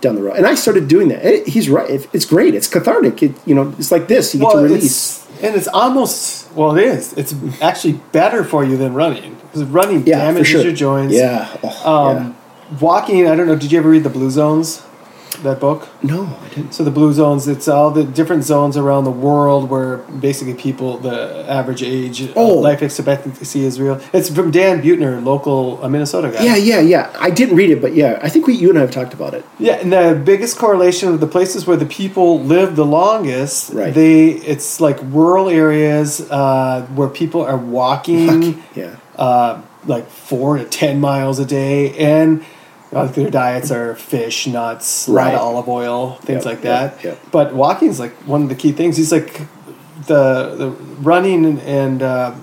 [0.00, 0.36] down the road.
[0.36, 1.22] And I started doing that.
[1.24, 1.88] It- he's right.
[1.90, 2.54] It- It's great.
[2.54, 3.22] It's cathartic.
[3.22, 4.34] It, you know, it's like this.
[4.34, 5.26] You get to release.
[5.42, 7.12] And it's almost well, it is.
[7.14, 10.62] It's actually better for you than running because running Yeah, damages sure.
[10.62, 11.14] your joints.
[11.14, 11.48] Yeah.
[11.62, 12.36] Oh, Um,
[12.80, 13.56] Walking, I don't know.
[13.56, 14.82] Did you ever read the Blue Zones?
[15.42, 15.88] That book.
[16.02, 16.72] No, I didn't.
[16.74, 20.98] So the blue zones, it's all the different zones around the world where basically people,
[20.98, 22.54] the average age, uh, Oh.
[22.58, 24.00] life expectancy is real.
[24.12, 26.44] It's from Dan Buettner, local uh, Minnesota guy.
[26.44, 27.10] Yeah, yeah, yeah.
[27.18, 29.32] I didn't read it, but yeah, I think we, you and I have talked about
[29.32, 29.44] it.
[29.58, 33.94] Yeah, and the biggest correlation of the places where the people live the longest, Right.
[33.94, 38.96] they it's like rural areas uh, where people are walking Yeah.
[39.16, 42.44] uh, like four to ten miles a day, and
[42.92, 45.34] uh, their diets are fish, nuts, a lot Right.
[45.34, 47.04] of olive oil, things Yep, like that.
[47.04, 47.18] yep.
[47.30, 48.96] But walking is like one of the key things.
[48.96, 49.40] He's like
[50.06, 52.34] the the running and, and uh,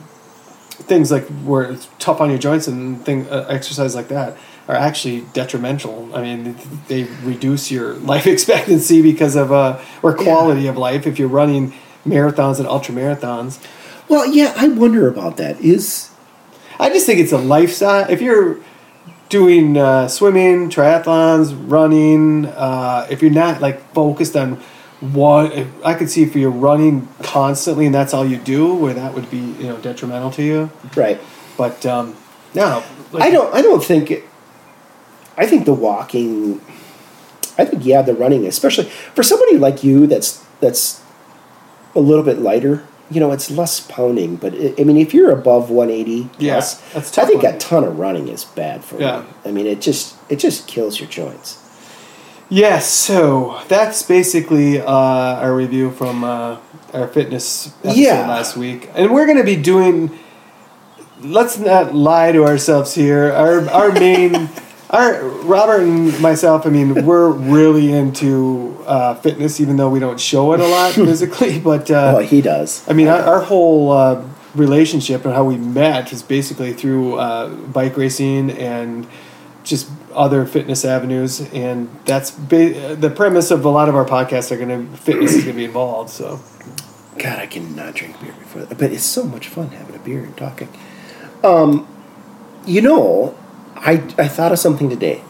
[0.71, 4.75] things like where it's tough on your joints and thing uh, exercise like that are
[4.75, 6.09] actually detrimental.
[6.13, 6.55] I mean,
[6.87, 11.73] they reduce your life expectancy because of uh, or quality of life if you're running
[12.05, 13.59] marathons and ultra marathons.
[14.09, 15.59] Well, yeah, I wonder about that.
[15.59, 16.09] Is
[16.79, 18.09] I just think it's a lifestyle.
[18.09, 18.59] If you're
[19.29, 24.61] doing uh, swimming, triathlons, running, uh, if you're not like focused on
[24.99, 29.13] one, I could see if you're running constantly and that's all you do, where that
[29.13, 30.71] would be you know detrimental to you.
[30.95, 31.19] right.
[31.57, 32.15] But um,
[32.53, 33.53] no, like, I don't.
[33.53, 34.11] I don't think.
[34.11, 34.23] It,
[35.37, 36.61] I think the walking.
[37.57, 41.01] I think yeah, the running, especially for somebody like you, that's that's
[41.95, 42.85] a little bit lighter.
[43.09, 46.75] You know, it's less pounding, but it, I mean, if you're above 180 Yeah, plus,
[46.91, 49.19] that's I think on a ton of running is bad for Yeah.
[49.21, 49.25] you.
[49.45, 51.63] I mean, it just it just kills your joints.
[52.49, 56.57] Yes, so that's basically uh, our review from uh,
[56.93, 58.27] our fitness episode Yeah.
[58.27, 60.11] last week, and we're going to be doing.
[61.21, 63.31] Let's not lie to ourselves here.
[63.31, 64.49] Our our main,
[64.89, 66.65] our Robert and myself.
[66.65, 70.93] I mean, we're really into uh, fitness, even though we don't show it a lot
[70.93, 71.59] physically.
[71.59, 72.87] But uh, oh, he does.
[72.87, 77.49] I mean, our, our whole uh, relationship and how we met is basically through uh,
[77.49, 79.07] bike racing and
[79.63, 84.51] just other fitness avenues, and that's ba- the premise of a lot of our podcasts
[84.51, 86.09] are going to fitness is going to be involved.
[86.09, 86.39] So
[87.17, 88.77] God, I cannot drink beer before that.
[88.77, 90.69] But it's so much fun having a beer and talking.
[91.43, 91.87] Um,
[92.65, 93.37] you know,
[93.79, 95.23] I I thought of something today.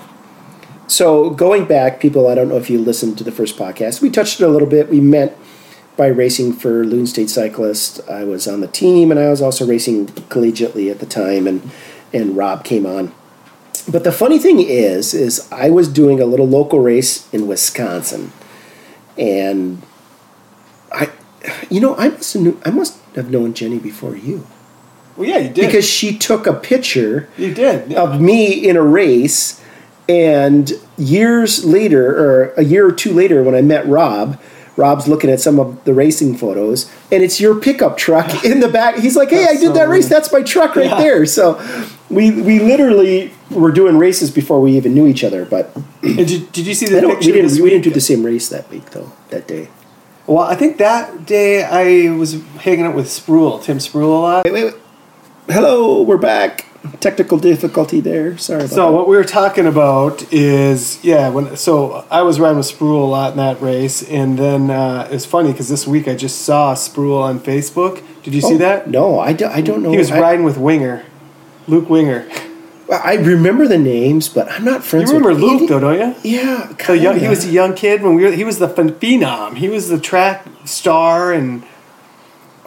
[0.88, 4.02] So going back, people, I don't know if you listened to the first podcast.
[4.02, 4.90] We touched it a little bit.
[4.90, 5.38] We met
[5.98, 8.00] by racing for Loon State Cyclist.
[8.10, 11.70] I was on the team, and I was also racing collegiately at the time, and
[12.14, 13.14] and Rob came on.
[13.90, 18.32] But the funny thing is, is I was doing a little local race in Wisconsin,
[19.18, 19.82] and
[20.92, 21.10] I,
[21.70, 24.46] you know, I must have knew, I must have known Jenny before you
[25.18, 27.92] well, yeah, you did because she took a picture you did.
[27.92, 28.02] Yeah.
[28.04, 29.62] of me in a race,
[30.08, 34.40] and years later, or a year or two later, when I met Rob,
[34.76, 38.68] Rob's looking at some of the racing photos, and it's your pickup truck in the
[38.70, 38.96] back.
[38.98, 40.04] He's like, "Hey, That's I did so that race.
[40.04, 40.12] weird.
[40.12, 40.98] That's my truck right Yeah.
[41.00, 41.60] there." So
[42.10, 45.46] we we literally were doing races before we even knew each other.
[45.46, 48.24] But Did you, did you see the picture we didn't we didn't do the same
[48.26, 49.12] race that week though.
[49.30, 49.70] That day.
[50.28, 54.46] Well, I think that day I was hanging out with Spruill, Tim Spruill a lot.
[54.46, 54.74] Wait, wait, wait.
[55.50, 56.66] Hello, we're back.
[57.00, 58.38] Technical difficulty there.
[58.38, 58.92] Sorry about So that.
[58.92, 63.06] what we were talking about is yeah when so I was riding with Spruill a
[63.06, 66.74] lot in that race and then uh, it's funny because this week I just saw
[66.76, 68.04] Spruill on Facebook.
[68.24, 68.90] Did you see Oh, that?
[68.90, 69.92] No, I, do, I don't know.
[69.92, 71.06] He was I, riding with Winger,
[71.68, 72.28] Luke Winger.
[72.92, 75.12] I remember the names, but I'm not friends.
[75.12, 76.32] You remember with Luke Andy- though, don't you?
[76.38, 78.32] Yeah, So young, he was a young kid when we were.
[78.32, 79.58] He was the phen- phenom.
[79.58, 81.64] He was the track star and.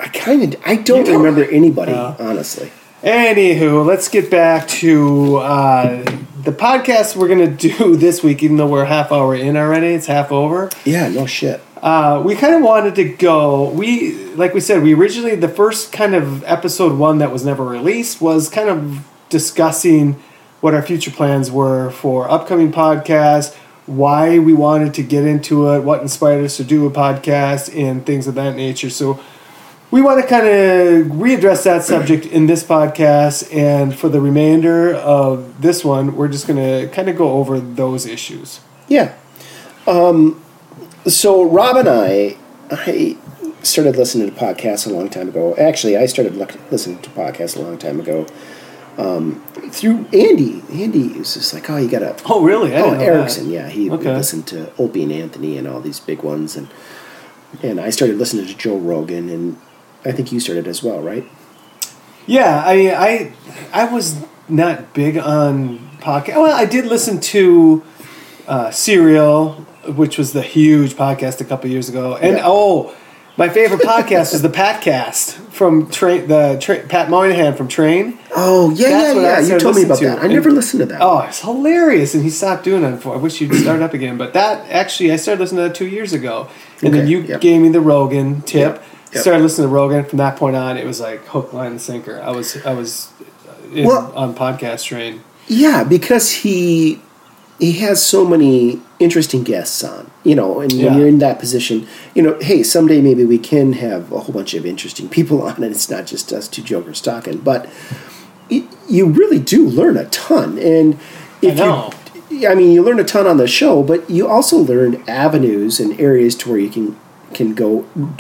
[0.00, 2.16] I kind of I don't, don't- remember anybody No.
[2.18, 2.72] honestly.
[3.02, 6.02] Anywho, let's get back to uh,
[6.42, 8.42] the podcast we're gonna do this week.
[8.42, 10.68] Even though we're half hour in already, it's half over.
[10.84, 11.62] Yeah, no shit.
[11.82, 13.70] Uh, we kind of wanted to go.
[13.70, 17.64] We, like we said, we originally the first kind of episode one that was never
[17.64, 20.22] released was kind of discussing
[20.60, 23.54] what our future plans were for upcoming podcasts,
[23.86, 28.04] why we wanted to get into it, what inspired us to do a podcast, and
[28.04, 28.90] things of that nature.
[28.90, 29.18] So
[29.90, 34.94] we want to kind of readdress that subject in this podcast, and for the remainder
[34.94, 38.61] of this one, we're just going to kind of go over those issues.
[38.88, 39.14] Yeah.
[39.87, 40.40] Um,
[41.07, 42.37] so Rob and I,
[42.70, 43.16] I
[43.62, 45.57] started listening to podcasts a long time ago.
[45.57, 48.26] Actually, I started look, listening to podcasts a long time ago.
[48.98, 50.62] Um, through Andy.
[50.70, 52.14] Andy was just like, oh, you gotta.
[52.29, 52.74] Oh, really?
[52.76, 53.07] I oh, didn't that.
[53.07, 53.50] Erickson.
[53.50, 54.14] Yeah, he Okay.
[54.14, 56.68] listened to Opie and Anthony and all these big ones, and
[57.62, 59.57] and I started listening to Joe Rogan, and
[60.04, 61.24] I think you started as well, right?
[62.26, 63.32] Yeah, I I
[63.72, 64.16] I was
[64.48, 66.36] not big on podcast.
[66.36, 67.82] Well, I did listen to
[68.46, 69.52] uh, Serial,
[69.94, 72.42] which was the huge podcast a couple years ago, and Yeah.
[72.44, 72.94] oh,
[73.36, 76.28] my favorite podcast was the Patcast from Train.
[76.28, 78.18] The tra- Pat Monahan from Train.
[78.36, 79.54] Oh yeah, That's yeah, yeah.
[79.54, 80.18] You told me about listening that.
[80.20, 81.00] I And- never listened to that.
[81.00, 82.98] Oh, it's hilarious, and he stopped doing it.
[82.98, 84.16] For I wish you'd start up again.
[84.18, 86.48] But that actually, I started listening to that two years ago,
[86.82, 87.40] and then you yep.
[87.40, 88.74] gave me the Rogan tip.
[88.76, 89.23] Yep, yep.
[89.23, 90.05] Started listening to Rogan.
[90.05, 92.20] From that point on, it was like hook, line, and sinker.
[92.23, 93.12] I was I was
[93.73, 95.23] in, Well- on podcast train.
[95.49, 97.01] Yeah, because he
[97.59, 100.11] he has so many interesting guests on.
[100.25, 100.87] You know, and Yeah.
[100.90, 104.35] when you're in that position, you know, hey, someday maybe we can have a whole
[104.35, 107.38] bunch of interesting people on, and it's not just us two jokers talking.
[107.38, 107.68] But
[108.51, 110.99] y you really do learn a ton, and
[111.42, 111.90] if know.
[112.31, 115.81] you, I mean, you learn a ton on the show, but you also learn avenues
[115.81, 116.96] and areas to where you can
[117.40, 117.68] can go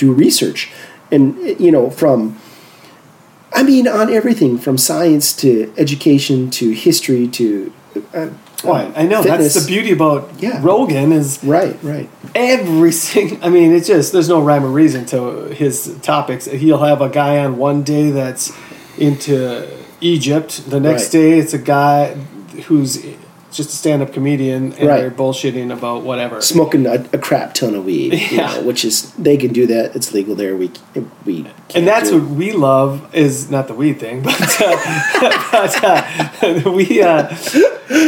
[0.02, 0.60] do research,
[1.14, 1.22] and
[1.64, 2.18] you know from.
[3.52, 7.72] I mean, on everything from science to education to history to
[8.14, 8.28] uh,
[8.62, 9.54] Well, I know fitness.
[9.54, 10.60] that's the beauty about Yeah.
[10.62, 12.08] Rogan is Right, right.
[12.34, 13.38] every single.
[13.42, 15.18] I mean, it's just there's no rhyme or reason to
[15.62, 16.46] his topics.
[16.62, 18.52] He'll have a guy on one day that's
[18.98, 19.66] into
[20.00, 20.50] Egypt.
[20.70, 21.12] The next Right.
[21.20, 22.14] day, it's a guy
[22.66, 22.92] who's
[23.52, 25.00] just a stand-up comedian, and Right.
[25.00, 26.40] they're bullshitting about whatever.
[26.40, 29.94] Smoking a, a crap ton of weed, you know, which is they can do that.
[29.96, 30.56] It's legal there.
[30.56, 30.70] We
[31.24, 35.84] we can't And that's what we love is not the weed thing, but, uh, but
[35.84, 37.28] uh, we uh,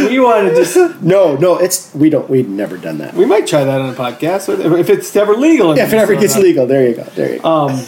[0.09, 1.59] we want to just no, no.
[1.59, 2.28] It's we don't.
[2.31, 3.14] We've never done that.
[3.14, 5.72] we might try that on a podcast if it's ever legal.
[5.72, 7.05] in if it ever gets legal, there you go.
[7.14, 7.48] There you go.
[7.48, 7.83] Um,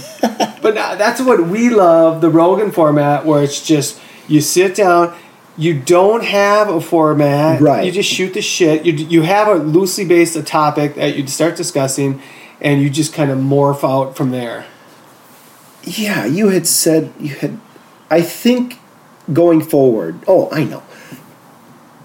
[0.62, 5.14] but uh, that's what we love the Rogan format, where it's just you sit down,
[5.56, 7.84] you don't have a format, Right.
[7.86, 8.84] You just shoot the shit.
[8.84, 12.20] You you have a loosely based a topic that you start discussing,
[12.60, 14.66] and you just kind of morph out from there.
[15.84, 17.58] yeah, you had said you had.
[18.10, 18.78] I think
[19.32, 20.18] going forward.
[20.26, 20.82] Oh, I know.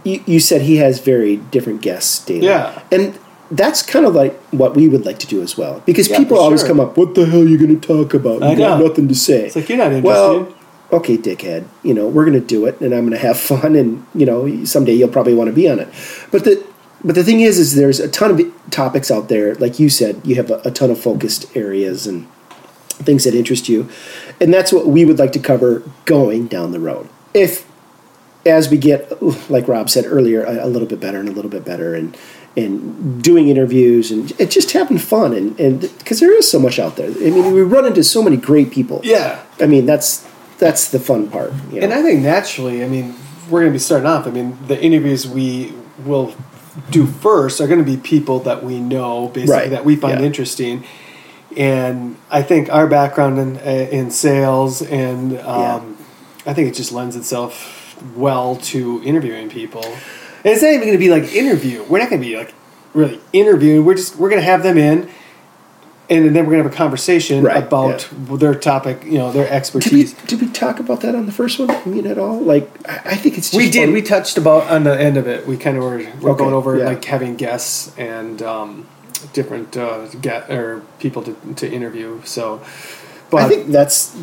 [0.04, 2.46] You, you said he has very different guests daily.
[2.48, 2.82] Yeah.
[2.92, 3.18] and
[3.52, 6.38] that's kind of like what we would like to do as well because Yeah, people
[6.40, 6.70] always sure.
[6.70, 6.96] come up.
[6.98, 8.42] What the hell are you going to talk about?
[8.44, 8.88] I You got know.
[8.88, 9.48] nothing to say.
[9.48, 10.06] It's like you're not interested.
[10.06, 10.54] Well,
[10.92, 11.68] okay, dickhead.
[11.84, 14.26] You know, we're going to do it, and I'm going to have fun, and you
[14.26, 15.88] know, someday you'll probably want to be on it.
[16.32, 16.66] But the
[17.04, 19.56] but the thing is, is there's a ton of topics out there.
[19.56, 22.28] Like you said, you have a, a ton of focused areas and
[22.90, 23.90] things that interest you,
[24.40, 27.10] and that's what we would like to cover going down the road.
[27.34, 27.70] If
[28.46, 31.52] as we get, like Rob said earlier, a, a little bit better and a little
[31.52, 32.18] bit better, and
[32.58, 36.80] and doing interviews and it's just having fun, and and because there is so much
[36.80, 37.10] out there.
[37.10, 39.02] I mean, we run into so many great people.
[39.04, 40.28] yeah, I mean, that's
[40.60, 41.54] that's the fun part.
[41.72, 41.86] You know?
[41.86, 43.16] and I think naturally, I mean,
[43.50, 44.28] we're going to be starting off.
[44.28, 45.74] I mean, the interviews we
[46.06, 46.34] will
[46.92, 49.70] do first are going to be people that we know, basically Right.
[49.72, 50.26] that we find Yeah.
[50.26, 50.84] interesting.
[51.58, 55.98] And I think our background in uh, in sales and um,
[56.46, 59.84] I think it just lends itself well to interviewing people.
[59.84, 61.84] And it's not even going to be like interview.
[61.90, 62.54] We're not going to be like
[62.94, 63.84] really interviewing.
[63.84, 65.10] We're just we're going to have them in.
[66.10, 69.52] And then we're gonna have a conversation Right, about their topic, you know, their Did
[69.52, 70.14] we, expertise.
[70.14, 71.70] did we talk about that on the first one?
[71.70, 72.40] I mean, at all?
[72.40, 73.86] Like, I, I think it's just We did.
[73.86, 73.94] fun.
[73.94, 75.46] We touched about on the end of it.
[75.48, 76.86] We kind of were, we're Okay, going over yeah.
[76.86, 78.88] like having guests and um,
[79.34, 82.22] different uh, get or people to, to interview.
[82.26, 82.62] So,
[83.30, 84.18] but I think that's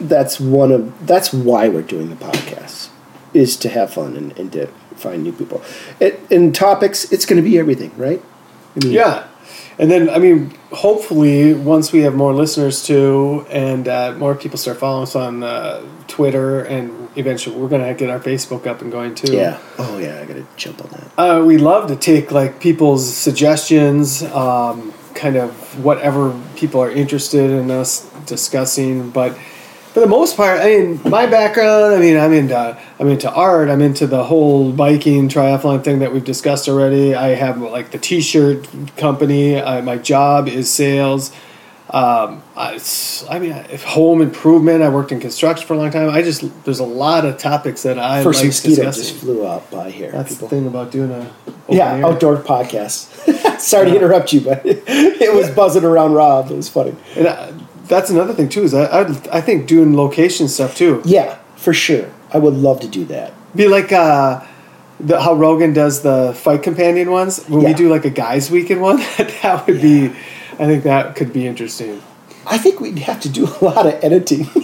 [0.00, 2.88] that's one of that's why we're doing the podcast
[3.34, 4.66] is to have fun and, and to
[4.96, 5.60] find new people.
[6.00, 8.22] It, in topics, it's going to be everything, right?
[8.74, 9.26] I mean, yeah,
[9.78, 14.58] and then I mean, hopefully, once we have more listeners too, and uh, more people
[14.58, 18.90] start following us on uh, Twitter, and eventually we're gonna get our Facebook up and
[18.90, 19.32] going too.
[19.32, 19.60] yeah.
[19.78, 21.12] Oh yeah, I got to jump on that.
[21.18, 25.52] Uh, we love to take like people's suggestions, um, kind of
[25.84, 29.10] whatever people are interested in us discussing.
[29.10, 29.38] But
[29.92, 33.68] for the most part, I mean, my background, I mean, I'm into I'm into art.
[33.68, 37.14] I'm into the whole biking triathlon thing that we've discussed already.
[37.14, 39.60] I have like the T-shirt company.
[39.60, 41.32] I, my job is sales.
[41.90, 42.78] Um, I,
[43.30, 44.82] I mean, if home improvement.
[44.82, 46.10] I worked in construction for a long time.
[46.10, 49.02] I just there's a lot of topics that I First like mosquito discussing.
[49.04, 50.12] just flew out by here.
[50.12, 50.48] That's people.
[50.48, 51.30] the thing about doing a
[51.70, 52.04] Yeah, air.
[52.06, 53.58] outdoor podcast.
[53.60, 56.50] Sorry to interrupt you, but it was buzzing around Rob.
[56.50, 56.94] It was funny.
[57.88, 58.62] That's another thing too.
[58.62, 59.00] Is I I,
[59.32, 61.02] I think doing location stuff too.
[61.04, 62.10] Yeah, for sure.
[62.32, 63.32] I would love to do that.
[63.56, 64.44] Be like uh,
[65.00, 67.44] the, how Rogan does the fight companion ones.
[67.46, 68.96] When we do like a guys weekend one,
[69.42, 70.12] that would be.
[70.60, 72.02] I think that could be interesting.
[72.46, 74.46] I think we'd have to do a lot of editing.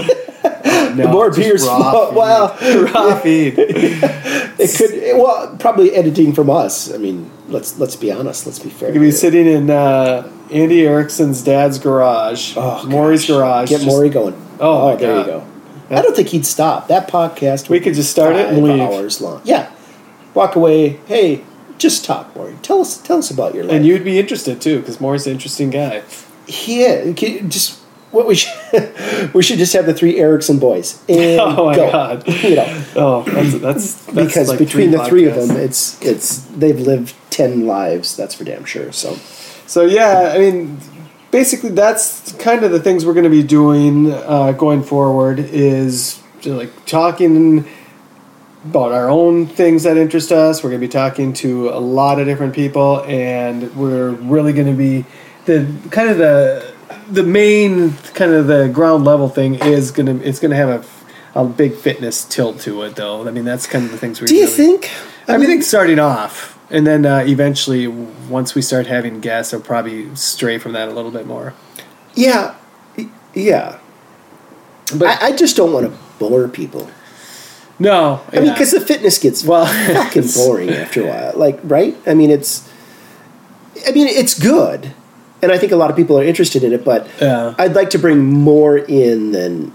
[0.94, 2.76] No, more beers raw feed.
[2.76, 3.54] raw feed.
[3.58, 6.92] It could well probably editing from us.
[6.92, 8.46] I mean, let's let's be honest.
[8.46, 8.92] Let's be fair.
[8.92, 13.68] You'd be sitting in uh, Andy Erickson's dad's garage, Oh, Maury's garage.
[13.70, 14.34] Get just- Maury going.
[14.60, 15.26] Oh, my there God.
[15.26, 15.46] you go.
[15.90, 16.88] I don't think he'd stop.
[16.88, 17.68] That podcast.
[17.68, 18.80] We could just start it and leave.
[18.80, 19.40] Hours long.
[19.44, 19.70] Yeah.
[20.32, 21.00] Walk away.
[21.06, 21.44] Hey,
[21.78, 22.56] just talk, Maury.
[22.62, 22.96] Tell us.
[22.98, 23.72] Tell us about your life.
[23.74, 26.02] And you'd be interested too, because Maury's an interesting guy.
[26.46, 27.12] Yeah.
[27.12, 27.78] can- Just
[28.10, 28.52] what we should
[29.34, 31.90] we should just have the three Erickson boys and Oh my go.
[31.90, 32.28] God.
[32.28, 32.84] You know.
[32.96, 37.14] Oh, that's that's, that's because like between the three of them, it's it's they've lived
[37.30, 38.16] ten lives.
[38.16, 38.92] That's for damn sure.
[38.92, 39.16] So
[39.74, 40.78] So yeah, I mean,
[41.32, 46.22] basically that's kind of the things we're going to be doing uh, going forward is
[46.46, 47.66] like talking
[48.64, 50.62] about our own things that interest us.
[50.62, 54.68] We're going to be talking to a lot of different people, and we're really going
[54.68, 55.06] to be
[55.46, 56.72] the kind of the
[57.10, 60.86] the main kind of the ground level thing is going to it's going to have
[61.34, 63.26] a, a big fitness tilt to it though.
[63.26, 64.92] I mean, that's kind of the things we do Do you really- think?
[65.26, 69.60] I, mean, think starting off, and then uh, eventually, once we start having guests, I'll
[69.60, 71.54] probably stray from that a little bit more.
[72.14, 72.54] Yeah,
[73.34, 73.78] yeah.
[74.94, 76.88] But I, I just don't want to bore people.
[77.78, 81.32] no, I mean, because the fitness gets Well, fucking boring after a while.
[81.36, 81.96] Like, right?
[82.06, 82.68] I mean, it's.
[83.86, 84.94] I mean, it's good,
[85.42, 86.84] and I think a lot of people are interested in it.
[86.84, 87.54] But Yeah.
[87.58, 89.72] I'd like to bring more in than.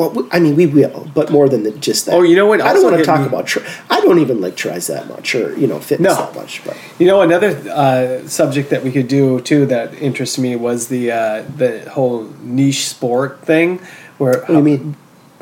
[0.00, 2.14] Well, we- I mean, we will, but more than the, just that.
[2.14, 3.46] Oh, you know what I don't want to talk me- about.
[3.46, 6.20] Tri- I don't even like tries that much, or you know, fitness No.
[6.24, 6.62] that much.
[6.64, 10.88] But you know, another uh, subject that we could do too that interests me was
[10.88, 13.78] the uh, the whole niche sport thing,
[14.18, 14.96] where you mean?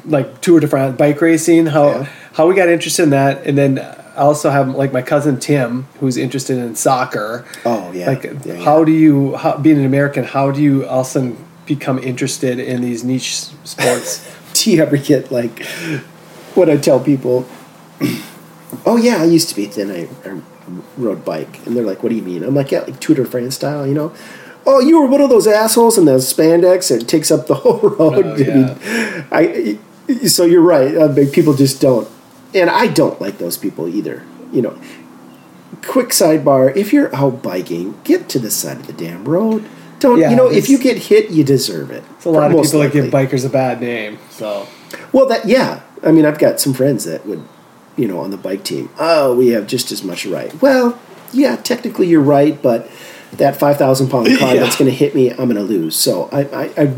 [0.05, 2.07] like Tour de France bike racing, how Yeah.
[2.35, 3.79] how we got interested in that, and then
[4.17, 7.45] I also have like my cousin Tim who's interested in soccer.
[7.65, 8.07] Oh yeah.
[8.11, 8.55] like yeah, yeah.
[8.65, 11.37] how do you how, being an american how do you all of a sudden
[11.67, 13.31] become interested in these niche
[13.65, 14.25] sports
[14.73, 15.65] you ever get like
[16.55, 17.47] what I tell people,
[18.87, 19.91] "Oh yeah, I used to be thin.
[19.91, 20.41] I, I
[20.97, 23.57] rode bike," and they're like, "What do you mean?" I'm like, "Yeah, like de France
[23.57, 24.13] style, you know."
[24.67, 27.79] Oh, you were one of those assholes in the spandex that takes up the whole
[27.89, 28.25] road.
[28.27, 29.79] Oh, I mean,
[30.13, 30.95] I, so you're right.
[30.95, 32.09] Uh, people just don't,
[32.55, 34.25] and I don't like those people either.
[34.53, 34.81] You know.
[35.83, 39.65] Quick sidebar: If you're out biking, get to the side of the damn road.
[40.01, 40.51] Don't Yeah, you know?
[40.51, 42.05] If you get hit, you deserve it.
[42.17, 44.67] it's a lot of Most people that give bikers a bad name so
[45.13, 45.81] Well, that yeah.
[46.05, 47.43] I mean, I've got some friends that would,
[47.97, 48.89] you know, on the bike team.
[48.99, 50.53] Oh, we have just as much right.
[50.63, 50.99] Well,
[51.33, 52.89] yeah, technically you're right, but
[53.33, 54.61] that five thousand pound car Yeah.
[54.63, 55.97] that's going to hit me, I'm going to lose.
[55.97, 56.95] So I, I, I,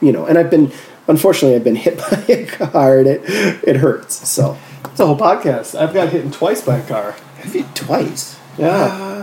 [0.00, 0.72] you know, and I've been,
[1.08, 3.22] unfortunately, I've been hit by a car and it,
[3.66, 4.28] it hurts.
[4.28, 8.38] So it's a whole podcast i've got hit twice by a car have you twice?
[8.56, 9.15] yeah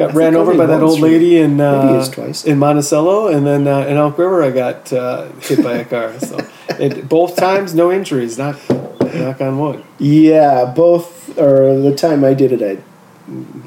[0.00, 2.10] got I ran over by that old lady in uh,
[2.46, 6.18] in Monticello, and then uh, in Elk River, I got uh, hit by a car.
[6.18, 6.38] So,
[6.70, 8.38] it, both times, no injuries.
[8.38, 9.84] Knock, knock on wood.
[9.98, 11.38] Yeah, both.
[11.38, 12.82] Or the time I did it, I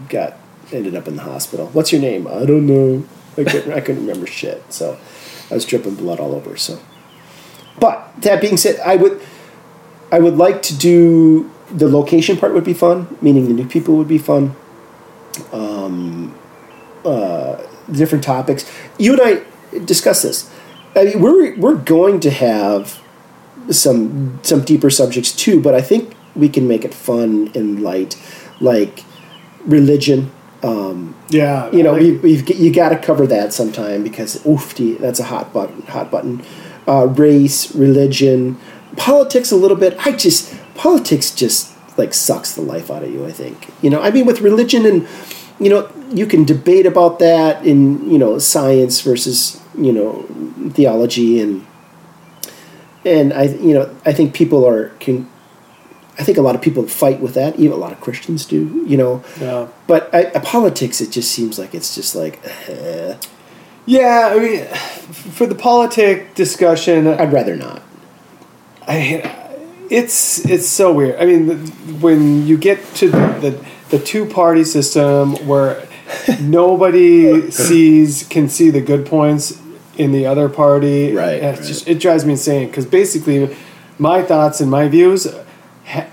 [0.10, 0.38] got
[0.72, 1.68] ended up in the hospital.
[1.68, 2.28] What's your name?
[2.28, 3.06] I don't know.
[3.38, 3.72] I couldn't.
[3.72, 4.62] I couldn't remember shit.
[4.74, 5.00] So
[5.52, 6.58] I was dripping blood all over.
[6.58, 6.80] So,
[7.80, 9.22] but that being said, I would,
[10.12, 13.18] I would like to do the location part would be fun.
[13.22, 14.56] Meaning the new people would be fun.
[15.52, 16.23] Um,
[17.06, 18.70] uh, different topics.
[18.98, 20.50] You and I discuss this.
[20.96, 23.02] I mean, we're we're going to have
[23.70, 28.16] some some deeper subjects too, but I think we can make it fun and light,
[28.60, 29.04] like
[29.66, 30.32] religion.
[30.64, 34.98] Um, Yeah, you know, like- we, we've you got to cover that sometime because oofty,
[34.98, 35.82] that's a hot button.
[35.84, 36.44] Hot button.
[36.88, 38.58] Uh, race, religion,
[38.98, 39.96] politics a little bit.
[40.06, 43.26] I just politics just like sucks the life out of you.
[43.26, 44.02] I think you know.
[44.02, 45.08] I mean, with religion and
[45.64, 50.24] you know, you can debate about that in you know science versus you know
[50.72, 51.66] theology and
[53.06, 55.30] and I you know I think people are can.
[56.20, 57.58] I think a lot of people fight with that.
[57.58, 58.86] Even a lot of Christians do.
[58.88, 59.24] You know.
[59.42, 59.68] yeah.
[59.88, 63.18] But I, uh, politics, it just seems like it's just like, eh,
[63.88, 67.82] Yeah, I mean, for the politic discussion, I'd rather not.
[68.88, 69.44] I,
[69.90, 71.20] it's it's so weird.
[71.20, 71.68] I mean,
[72.00, 75.88] when you get to the the, the two party system where
[76.42, 79.60] nobody sees can see the good points
[79.98, 81.56] in the other party, Right, right.
[81.62, 83.56] just it drives me insane because basically,
[84.00, 85.28] my thoughts and my views.
[85.86, 86.08] Ha,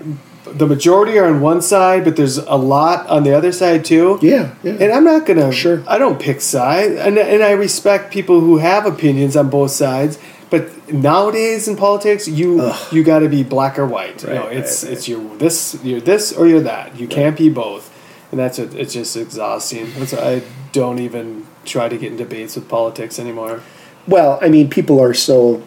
[0.45, 4.19] the majority are on one side, but there's a lot on the other side too.
[4.21, 4.73] Yeah, yeah.
[4.73, 5.51] And I'm not gonna.
[5.51, 5.81] Sure.
[5.87, 10.19] I don't pick sides, and and I respect people who have opinions on both sides.
[10.51, 14.21] But nowadays in politics, you you got to be black or white.
[14.21, 14.97] you Right, know, it's right, right.
[14.97, 16.99] it's you're this you're this or you're that.
[16.99, 17.89] You can't be both,
[18.31, 19.87] and that's what, it's just exhausting.
[19.97, 20.43] That's I
[20.73, 23.61] don't even try to get in debates with politics anymore.
[24.07, 25.63] Well, I mean, people are so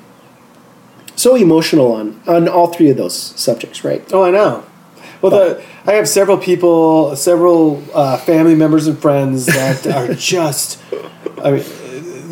[1.16, 4.04] so emotional on on all three of those subjects, right?
[4.12, 4.64] Oh, I know.
[5.22, 10.78] Well, the, I have several people, several uh, family members and friends that are just.
[11.42, 11.64] I mean,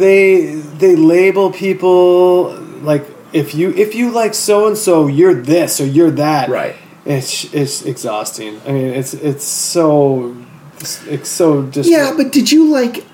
[0.02, 5.80] they they label people like if you if you like so and so, you're this
[5.80, 6.48] or you're that.
[6.50, 6.76] Right.
[7.04, 8.60] It's it's exhausting.
[8.66, 10.36] I mean, it's it's so
[11.06, 13.04] it's so just Yeah, but did you like?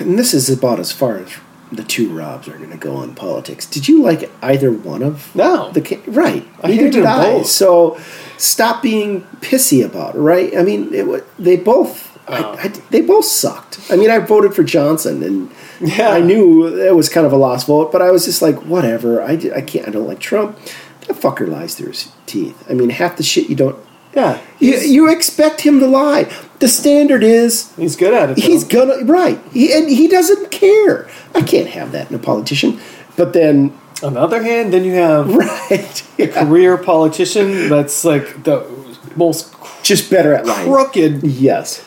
[0.00, 1.28] And this is about as far as
[1.70, 3.66] the two Robs are going to go on politics.
[3.66, 5.70] Did you like either one of No.
[5.72, 6.46] the right?
[6.62, 7.22] I Neither did I.
[7.22, 7.46] both.
[7.46, 7.98] So
[8.38, 10.56] stop being pissy about it, right?
[10.56, 12.18] I mean, it, they both.
[12.28, 12.34] Oh.
[12.34, 13.80] I, I, they both sucked.
[13.90, 15.50] I mean, I voted for Johnson, and
[15.80, 16.10] Yeah.
[16.10, 19.22] I knew it was kind of a lost vote, but I was just like, whatever.
[19.22, 19.86] I, I can't.
[19.86, 20.58] I don't like Trump.
[21.06, 22.64] That fucker lies through his teeth.
[22.68, 23.76] I mean, half the shit you don't.
[24.14, 24.40] yeah.
[24.58, 26.24] You, you expect him to lie.
[26.58, 28.36] The standard is he's good at it.
[28.36, 28.42] Though.
[28.42, 31.08] he's gonna right, he, and he doesn't care.
[31.34, 32.80] I can't have that in a politician.
[33.16, 33.72] But then,
[34.02, 38.66] On the other hand, then you have right, a yeah, career politician that's like the
[39.14, 39.54] most
[39.84, 40.66] just better at lying.
[40.68, 41.84] crooked Yes,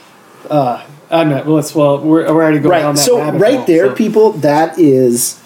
[0.50, 1.46] uh, I'm not.
[1.46, 2.96] Well, it's, well, we're, we're already going right.
[2.96, 5.42] that So right hole, there, so- people, that is,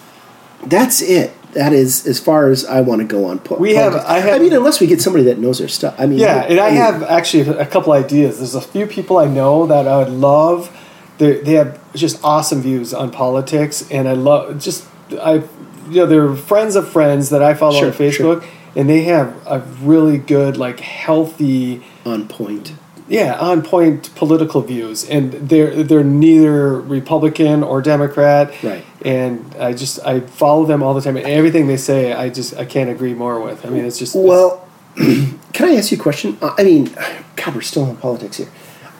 [0.64, 1.32] that's it.
[1.54, 3.38] That is as far as I want to go on.
[3.38, 3.94] Po- We have-.
[3.96, 5.94] I have- I mean, unless we get somebody that knows their stuff.
[5.98, 8.38] I mean, Yeah, and I mean, have actually a couple ideas.
[8.38, 10.70] There's a few people I know that I would love.
[11.18, 14.84] They they have just awesome views on politics, and I love just
[15.18, 15.44] I.
[15.88, 18.44] You know, they're friends of friends that I follow Sure, on Facebook,
[18.74, 22.72] and they have a really good, like, healthy, on point.
[23.08, 28.84] Yeah, on point political views, and they're they're neither Republican or Democrat, Right.
[29.04, 32.56] And I just I follow them all the time, and everything they say, I just
[32.56, 33.64] I can't agree more with.
[33.64, 36.36] I mean, it's just Well, can I ask you a question?
[36.42, 36.86] Uh, I mean,
[37.36, 38.48] God, we're still in politics here.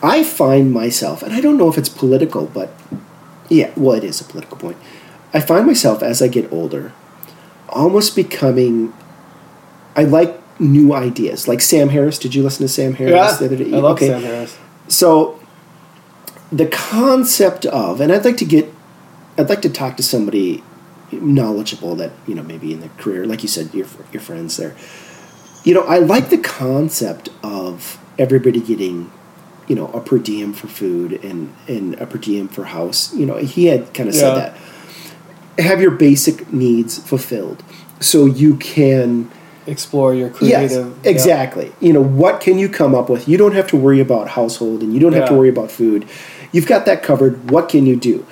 [0.01, 2.73] I find myself, and I don't know if it's political, but
[3.49, 4.77] yeah, well, it is a political point.
[5.33, 6.93] I find myself as I get older,
[7.67, 8.93] almost becoming.
[9.95, 12.17] I like new ideas, like Sam Harris.
[12.19, 13.73] Did you listen to Sam Harris yeah, the other day?
[13.73, 14.07] I love Okay.
[14.07, 14.57] Sam Harris.
[14.87, 15.39] So,
[16.51, 18.73] the concept of, and I'd like to get,
[19.37, 20.63] I'd like to talk to somebody
[21.11, 24.75] knowledgeable that you know maybe in their career, like you said, your your friends there.
[25.63, 29.11] You know, I like the concept of everybody getting,
[29.67, 33.13] you know, a per diem for food and and a per diem for house.
[33.13, 34.57] You know, he had kind of said that.
[35.59, 37.63] Have your basic needs fulfilled,
[37.99, 39.31] so you can
[39.67, 40.97] explore your Yes, creative.
[41.03, 41.09] yeah.
[41.11, 41.71] exactly.
[41.79, 43.27] You know, what can you come up with?
[43.27, 46.07] You don't have to worry about household and you don't have to worry about food.
[46.51, 47.51] You've got that covered.
[47.51, 48.25] What can you do?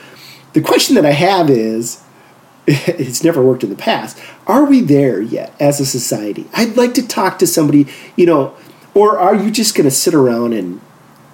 [0.54, 2.02] The question that I have is
[2.68, 4.18] it's never worked in the past.
[4.48, 6.48] Are we there yet as a society?
[6.54, 8.56] I'd like to talk to somebody, you know,
[8.94, 10.80] or are you just going to sit around and,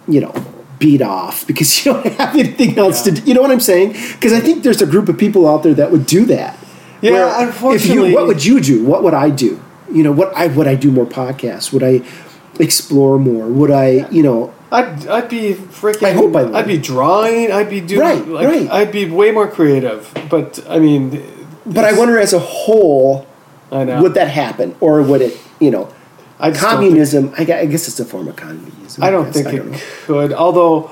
[0.08, 0.34] you know,
[0.80, 3.14] beat off because you don't have anything else Yeah.
[3.14, 3.28] to do?
[3.28, 3.92] You know what I'm saying?
[4.14, 6.58] Because I think there's a group of people out there that would do that.
[7.02, 8.84] Yeah, Where If unfortunately- you, what would you do?
[8.84, 9.62] What would I do?
[9.92, 11.72] You know, what I would I do more podcasts?
[11.74, 12.02] Would I
[12.60, 13.48] explore more?
[13.48, 16.04] Would I, you know, I'd, I'd be freaking.
[16.04, 16.56] I hope I would.
[16.56, 17.52] I'd be drawing.
[17.52, 18.02] I'd be doing.
[18.02, 18.70] Right, like, right.
[18.70, 20.12] I'd be way more creative.
[20.30, 21.22] But I mean,
[21.66, 23.28] but I wonder as a whole,
[23.72, 24.02] I know.
[24.02, 25.94] would that happen, or would it, you know,
[26.40, 27.34] I communism?
[27.38, 29.04] I I guess it's a form of communism.
[29.04, 29.34] I don't guess.
[29.36, 29.80] think I it don't know.
[30.06, 30.34] could.
[30.34, 30.92] Although,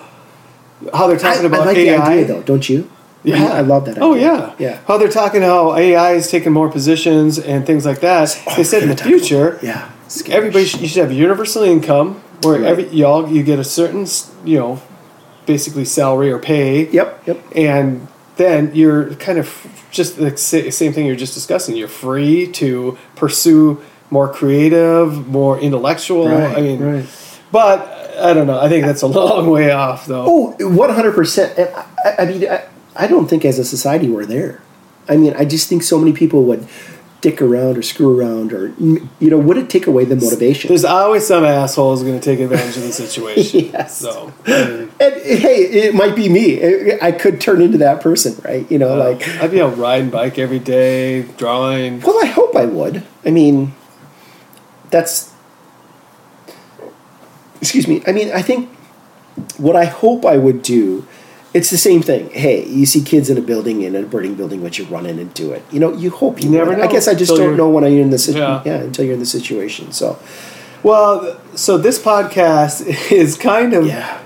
[0.94, 1.96] how they're talking I, about I like AI.
[1.98, 2.90] the idea though, don't you?
[3.24, 4.30] Mean, I love that oh, idea.
[4.30, 4.82] Oh yeah, yeah.
[4.88, 8.42] How they're talking how AI is taking more positions and things like that.
[8.48, 12.22] Oh, they said in the future, Yeah, Scary everybody should, you should have universal income
[12.44, 12.70] where Right.
[12.70, 14.08] every y'all you get a certain
[14.46, 14.82] you know
[15.46, 16.90] basically salary or pay.
[16.90, 17.44] Yep, yep.
[17.56, 18.08] And
[18.38, 21.76] then you're kind of just the same thing you're just discussing.
[21.76, 26.30] You're free to pursue more creative, more intellectual.
[26.30, 27.06] Right, I mean, right.
[27.52, 27.80] but
[28.20, 28.60] I don't know.
[28.60, 30.56] I think that's a long way off, though.
[30.60, 31.58] Oh, one hundred percent.
[31.58, 32.66] And I, I mean, I,
[33.00, 34.62] I don't think as a society we're there.
[35.08, 36.68] I mean, I just think so many people would
[37.22, 40.68] dick around or screw around, or you know, would it take away the motivation?
[40.70, 43.72] There's always some asshole who's going to take advantage of the situation.
[43.74, 43.98] Yes.
[43.98, 45.56] So, I mean, And hey,
[45.88, 47.00] it might be me.
[47.02, 48.70] I could turn into that person, right?
[48.72, 49.28] You know, like.
[49.42, 52.02] I'd be out riding bike every day, drawing.
[52.02, 53.04] Well, I hope I would.
[53.26, 53.74] I mean,
[54.90, 55.34] that's.
[57.62, 58.02] Excuse me.
[58.08, 58.70] I mean, I think
[59.58, 61.08] what I hope I would do.
[61.54, 62.30] It's the same thing.
[62.30, 65.18] Hey, you see kids in a building in a burning building, but you run in
[65.18, 65.64] and do it.
[65.72, 66.80] You know, you hope you, You never.
[66.80, 68.62] I guess I just don't know when I'm in the situation.
[68.66, 68.78] Yeah.
[68.78, 68.84] Yeah.
[68.84, 69.92] until you're in the situation.
[69.92, 70.20] So,
[70.84, 74.22] Well, so this podcast is kind of yeah,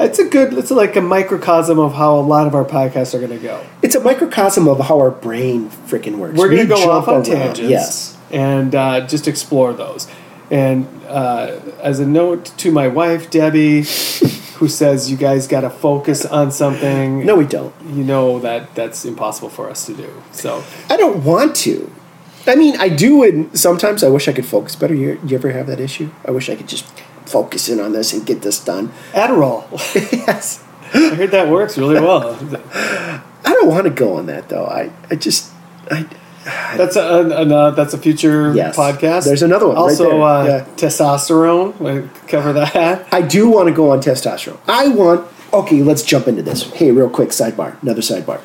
[0.00, 3.18] it's a good it's like a microcosm of how a lot of our podcasts are
[3.18, 3.62] going to go.
[3.82, 6.38] it's a microcosm of how our brain freaking works.
[6.38, 7.24] We're going to go off on around.
[7.24, 8.18] tangents, Yes.
[8.30, 10.08] and uh, just explore those.
[10.50, 13.82] And uh, as a note to my wife Debbie,
[14.64, 17.26] who says you guys got to focus on something.
[17.26, 17.74] No, we don't.
[17.84, 20.22] you know that that's impossible for us to do.
[20.32, 21.92] So I don't want to.
[22.46, 24.94] I mean, I do, and sometimes I wish I could focus better.
[24.94, 26.10] You, you ever have that issue?
[26.24, 26.86] I wish I could just
[27.26, 28.88] focus in on this and get this done.
[29.12, 29.70] Adderall,
[30.26, 30.64] yes.
[30.94, 32.38] I heard that works really well.
[32.72, 34.64] I don't want to go on that though.
[34.64, 35.52] I, I just,
[35.90, 36.06] I,
[36.76, 38.76] That's a, an, uh, that's a future Yes.
[38.76, 39.24] podcast.
[39.24, 40.22] There's another one right Also, there.
[40.22, 40.64] uh, Yeah.
[40.76, 41.78] testosterone.
[41.80, 43.06] We cover that.
[43.12, 44.58] I do want to go on testosterone.
[44.68, 45.26] I want.
[45.52, 46.64] Okay, let's jump into this.
[46.72, 47.80] Hey, real quick sidebar.
[47.82, 48.40] Another sidebar.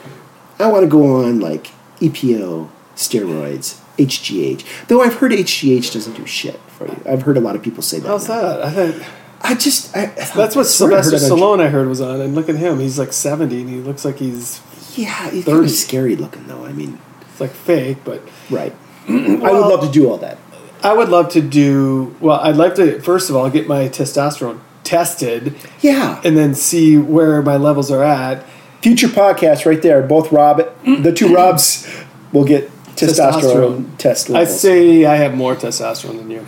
[0.60, 4.64] I want to go on like EPO, steroids, HGH.
[4.88, 7.02] Though I've heard HGH doesn't do shit for you.
[7.10, 8.08] I've heard a lot of people say that.
[8.08, 8.42] How's now.
[8.70, 8.96] that?
[9.42, 9.96] I just.
[9.96, 12.48] I, I that's what I I heard Sylvester Stallone I heard was on, and look
[12.50, 12.80] at him.
[12.80, 14.62] He's like seventy, and he looks like he's
[14.96, 15.52] Yeah, he's 30.
[15.52, 16.66] kind of scary looking though.
[16.66, 17.00] I mean,
[17.40, 18.74] it's like fake, but right.
[19.08, 20.38] I would love to do all that.
[20.84, 22.16] I would love to do.
[22.20, 26.22] Well, I'd like to first of all get my testosterone tested, Yeah.
[26.24, 28.46] and then see where my levels are at.
[28.82, 30.02] Future podcast right there.
[30.02, 31.88] Both Rob, the two Robs,
[32.32, 33.98] will get testosterone, Testosterone.
[33.98, 36.42] test I'd say I have more testosterone than you.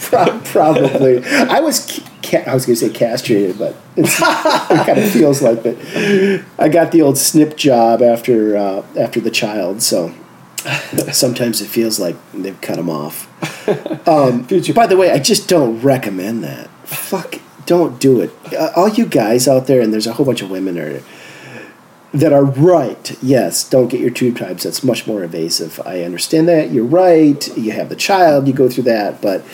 [0.00, 1.24] Pro- probably.
[1.24, 2.00] I was
[2.32, 6.44] ca- I was going to say castrated, but it's, it kind of feels like that.
[6.58, 10.14] I got the old snip job after uh, after the child, so
[11.12, 13.28] sometimes it feels like they've cut him off.
[14.04, 14.42] Um,
[14.74, 16.68] by the way, I just don't recommend that.
[16.84, 18.32] Fuck, don't do it.
[18.52, 21.00] Uh, all you guys out there, and there's a whole bunch of women are
[22.12, 23.16] that are right.
[23.22, 24.64] Yes, don't get your tube types.
[24.64, 25.80] That's much more invasive.
[25.86, 26.72] I understand that.
[26.72, 27.56] You're right.
[27.56, 28.48] You have the child.
[28.48, 29.44] You go through that, but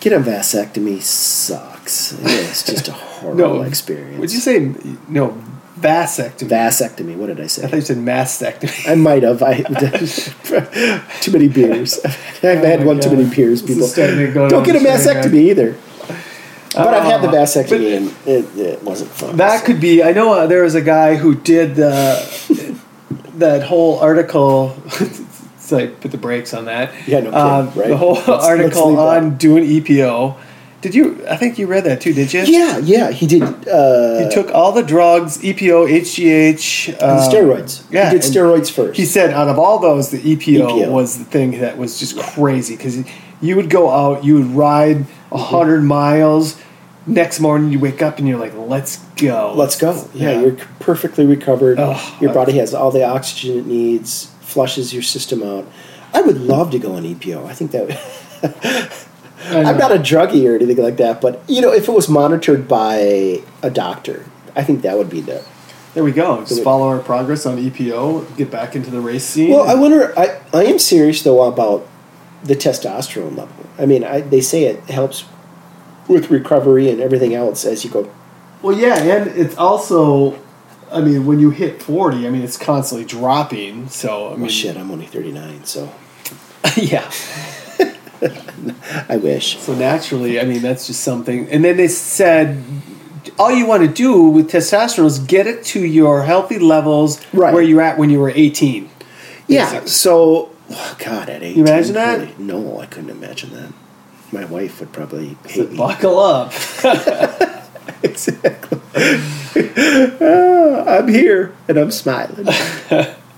[0.00, 1.75] get a vasectomy sucks.
[1.86, 4.18] It's just a horrible No experience.
[4.18, 4.58] Would you say
[5.08, 5.40] no
[5.78, 6.48] vasectomy?
[6.48, 7.16] vasectomy?
[7.16, 7.64] What did I say?
[7.64, 8.88] I thought you said mastectomy.
[8.90, 9.42] I might have.
[9.42, 9.62] I
[11.20, 11.98] too many beers.
[12.04, 13.62] I've had my one too many beers.
[13.62, 15.76] People starting to go don't get a vasectomy either.
[16.74, 19.36] But I've had the Oh, vasectomy and it, it wasn't fun.
[19.38, 20.02] That could be.
[20.02, 22.80] I know uh, there was a guy who did the
[23.36, 24.76] that whole article.
[24.86, 26.92] it's like put the brakes on that.
[27.08, 27.88] Yeah, no kidding, Um, right?
[27.88, 29.22] The whole Let's- let's article that.
[29.22, 30.36] on doing EPO.
[30.86, 31.26] Did you?
[31.28, 32.12] I think you read that too.
[32.14, 32.42] Did you?
[32.44, 33.42] Yeah, yeah, he did.
[33.42, 37.82] Uh, He took all the drugs, EPO, HGH, and uh, steroids.
[37.90, 38.96] yeah, he did steroids first.
[38.96, 40.92] He said out of all those, the EPO, EPO.
[40.92, 42.96] was the thing that was just crazy because
[43.40, 45.34] you would go out, you would ride Mm-hmm.
[45.34, 46.56] a hundred miles.
[47.04, 50.08] Next morning, you wake up and you're like, "Let's go, Let's go.
[50.14, 50.40] Yeah, Yeah.
[50.42, 51.78] you're perfectly recovered.
[51.80, 55.66] Oh, your body has all the oxygen it needs, flushes your system out.
[56.14, 57.44] I would love to go on EPO.
[57.44, 57.88] I think that.
[59.48, 62.66] I'm not a druggie or anything like that, but you know, if it was monitored
[62.68, 64.24] by a doctor,
[64.54, 65.44] I think that would be the.
[65.94, 66.44] There we go.
[66.44, 68.36] Just follow our progress on EPO.
[68.36, 69.50] Get back into the race scene.
[69.50, 70.12] Well, I wonder.
[70.18, 71.86] I I am serious though about
[72.44, 73.66] the testosterone level.
[73.78, 75.24] I mean, I, they say it helps
[76.06, 78.10] with recovery and everything else as you go.
[78.62, 80.38] Well, yeah, and it's also,
[80.90, 83.88] I mean, when you hit forty, I mean, it's constantly dropping.
[83.88, 85.92] So I mean, Well, shit, I'm only 39, so
[86.76, 87.10] yeah.
[89.08, 89.58] I wish.
[89.58, 91.48] So naturally, I mean, that's just something.
[91.50, 92.62] And then they said,
[93.38, 97.52] all you want to do with testosterone is get it to your healthy levels Right.
[97.52, 98.88] where you're at when you were 18.
[99.48, 99.84] Yeah.
[99.84, 101.56] So, oh, God, at 18.
[101.58, 102.18] You imagine that?
[102.20, 103.72] really- No, I couldn't imagine that.
[104.32, 105.76] my wife would probably hate me.
[105.76, 106.52] Buckle up.
[108.02, 108.80] exactly.
[110.20, 112.46] Ah, I'm here and I'm smiling.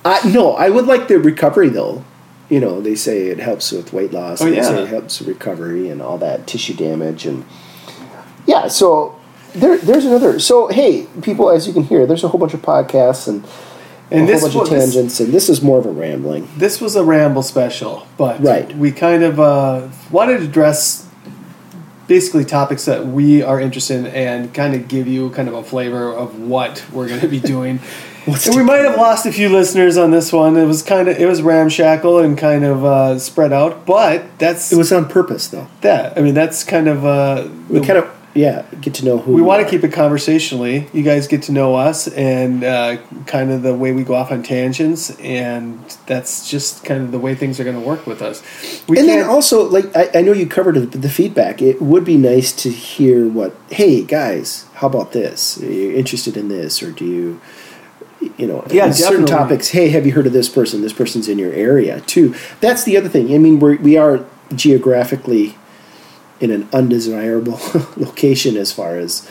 [0.05, 2.05] I, no, I would like the recovery though.
[2.49, 4.41] You know, they say it helps with weight loss.
[4.41, 7.45] Oh, and they say it helps recovery and all that tissue damage and
[8.47, 8.69] yeah.
[8.69, 9.19] So
[9.55, 10.39] there, there's another.
[10.39, 13.45] So hey, people, as you can hear, there's a whole bunch of podcasts and,
[14.11, 16.49] And a this whole bunch was- of tangents, and this is more of a rambling.
[16.57, 18.75] This was a ramble special, but Right.
[18.77, 21.07] we kind of uh, wanted to address
[22.07, 25.63] basically topics that we are interested in and kind of give you kind of a
[25.63, 27.81] flavor of what we're going to be doing.
[28.25, 30.57] What's and we might have lost a few listeners on this one.
[30.57, 34.73] It was kind of it was ramshackle and kind of uh, spread out, but that's
[34.73, 35.69] It was on purpose though.
[35.81, 36.17] that.
[36.19, 39.41] I mean, that's kind of uh, We kind of yeah get to know who we
[39.41, 40.87] want to keep it conversationally.
[40.93, 44.31] You guys get to know us and uh, kind of the way we go off
[44.31, 48.21] on tangents, and that's just kind of the way things are going to work with
[48.21, 48.43] us.
[48.87, 52.05] We and then also like I, I know you covered the, the feedback it would
[52.05, 56.83] be nice to hear what hey guys how about this are you interested in this
[56.83, 57.41] or do you
[58.37, 61.39] you know Yeah, certain topics hey have you heard of this person this person's in
[61.39, 65.57] your area too that's the other thing i mean we're, we are geographically
[66.41, 67.61] in an undesirable
[67.97, 69.29] location as far as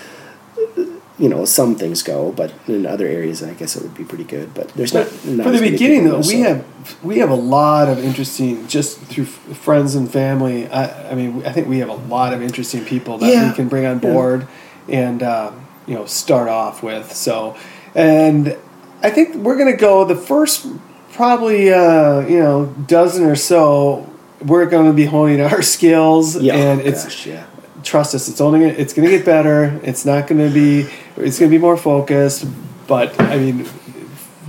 [1.19, 4.23] you know some things go but in other areas i guess it would be pretty
[4.23, 6.63] good but there's not, not for the beginning though, we have
[7.03, 10.67] we have a lot of interesting just through f- friends and family.
[10.69, 13.49] I, I mean, I think we have a lot of interesting people that Yeah.
[13.49, 14.09] we can bring on Yeah.
[14.13, 14.47] board
[14.87, 17.11] and um, you know start off with.
[17.13, 17.57] So,
[17.93, 18.55] and
[19.01, 20.67] I think we're gonna go the first
[21.13, 24.09] probably uh, you know dozen or so.
[24.39, 27.45] We're going to be honing our skills, yeah and oh, it's gosh, yeah
[27.83, 30.81] trust us it's only it's going to get better it's not going to be
[31.15, 32.45] it's going to be more focused
[32.85, 33.65] but i mean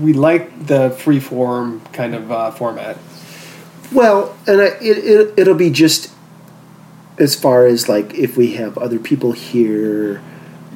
[0.00, 2.96] we like the free form kind of uh, format
[3.92, 6.12] Well, and I, it, it it'll be just
[7.18, 10.22] as far as like if we have other people here,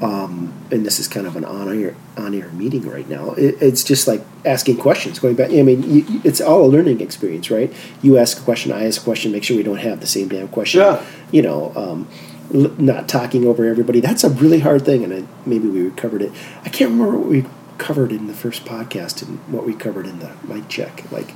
[0.02, 3.32] um, and this is kind of an on air on air meeting right now.
[3.32, 5.50] It, it's just like asking questions, going back.
[5.50, 7.72] I mean, you, it's all a learning experience, right?
[8.02, 9.32] You ask a question, I ask a question.
[9.32, 10.80] Make sure we don't have the same damn question.
[10.80, 11.04] Yeah.
[11.30, 12.08] You know, um,
[12.52, 14.00] l- not talking over everybody.
[14.00, 16.32] That's a really hard thing, and I, maybe we covered it.
[16.64, 17.46] I can't remember what we
[17.78, 21.10] covered in the first podcast and what we covered in the mic check.
[21.12, 21.32] Like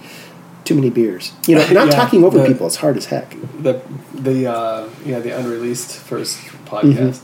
[0.64, 1.32] too many beers.
[1.46, 3.30] You know, not Yeah, talking over the- people It's hard as heck.
[3.62, 3.80] the
[4.12, 7.20] the uh, yeah the unreleased first podcast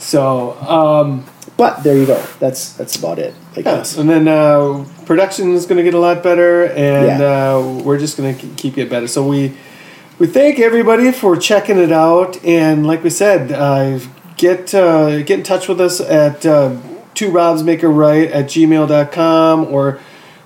[0.00, 1.24] so um,
[1.56, 2.20] But there you go.
[2.38, 3.34] That's that's about it.
[3.56, 3.84] I yeah.
[3.98, 7.54] and then uh, production is going to get a lot better and Yeah.
[7.56, 9.52] uh, we're just going to keep it better so we
[10.18, 13.98] we thank everybody for checking it out and like we said uh,
[14.36, 16.76] get uh, get in touch with us at uh,
[17.14, 19.98] two robs make a right at gmail.com or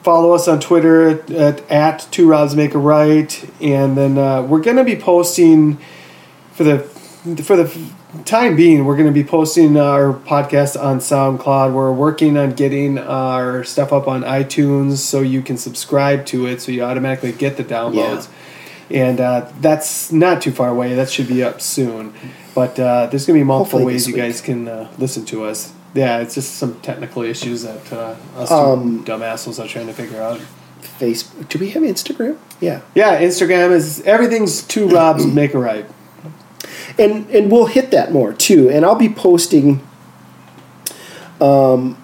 [0.03, 4.43] follow us on twitter at, at, at two robs make a right and then uh,
[4.43, 5.79] we're going to be posting
[6.53, 6.79] for the
[7.45, 7.67] for the
[8.25, 11.73] time being we're going to be posting our podcast on soundcloud.
[11.73, 16.61] We're working on getting our stuff up on itunes so you can subscribe to it
[16.61, 18.29] so you automatically get the downloads.
[18.91, 20.95] And uh, that's not too far away.
[20.95, 22.15] That should be up soon.
[22.55, 25.45] But uh, there's going to be multiple Hopefully ways you guys can uh, listen to
[25.45, 25.73] us.
[25.95, 29.93] Yeah it's just some technical issues that uh, us Um, dumb assholes are trying to
[29.93, 30.41] figure out.
[30.99, 31.49] Facebook.
[31.49, 32.37] Do we have Instagram?
[32.61, 32.81] Yeah.
[32.95, 35.87] yeah instagram is everything's two robs make a right
[36.99, 38.70] and and we'll hit that more too.
[38.70, 39.86] And I'll be posting.
[41.40, 42.01] Um,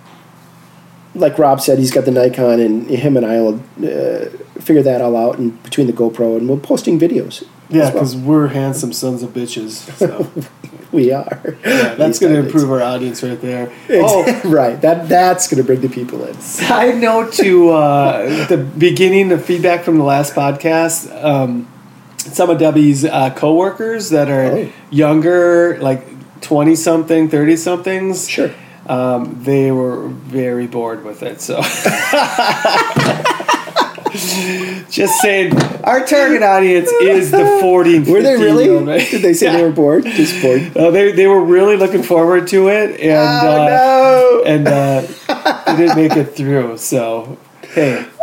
[1.14, 4.26] like Rob said, he's got the Nikon, and him and I will uh,
[4.60, 5.38] figure that all out.
[5.38, 7.44] And between the GoPro, and we're posting videos.
[7.68, 7.92] yeah as well.
[7.92, 10.30] because we're handsome sons of bitches so
[10.92, 11.56] we are.
[11.64, 13.72] Yeah, that's going to improve our audience right there.
[13.90, 14.80] Oh, right.
[14.80, 16.34] That that's going to bring the people in.
[16.40, 21.12] side note to uh, the beginning, the feedback from the last podcast.
[21.24, 21.68] Um,
[22.20, 24.68] some of Debbie's uh, coworkers that are Oh.
[24.90, 26.04] younger, like
[26.40, 28.28] twenty something, thirty somethings.
[28.28, 28.50] Sure.
[28.86, 31.40] Um, they were very bored with it.
[31.40, 31.56] So,
[34.90, 37.96] just saying, our target audience is the forty.
[37.98, 38.66] and Were they really?
[39.10, 39.56] Did they say Yeah.
[39.58, 40.04] they were bored?
[40.04, 40.72] Just bored.
[40.76, 45.02] Uh, they they were really looking forward to it, and uh, oh and uh,
[45.66, 46.78] they didn't make it through.
[46.78, 47.38] So
[47.74, 48.19] hey, no!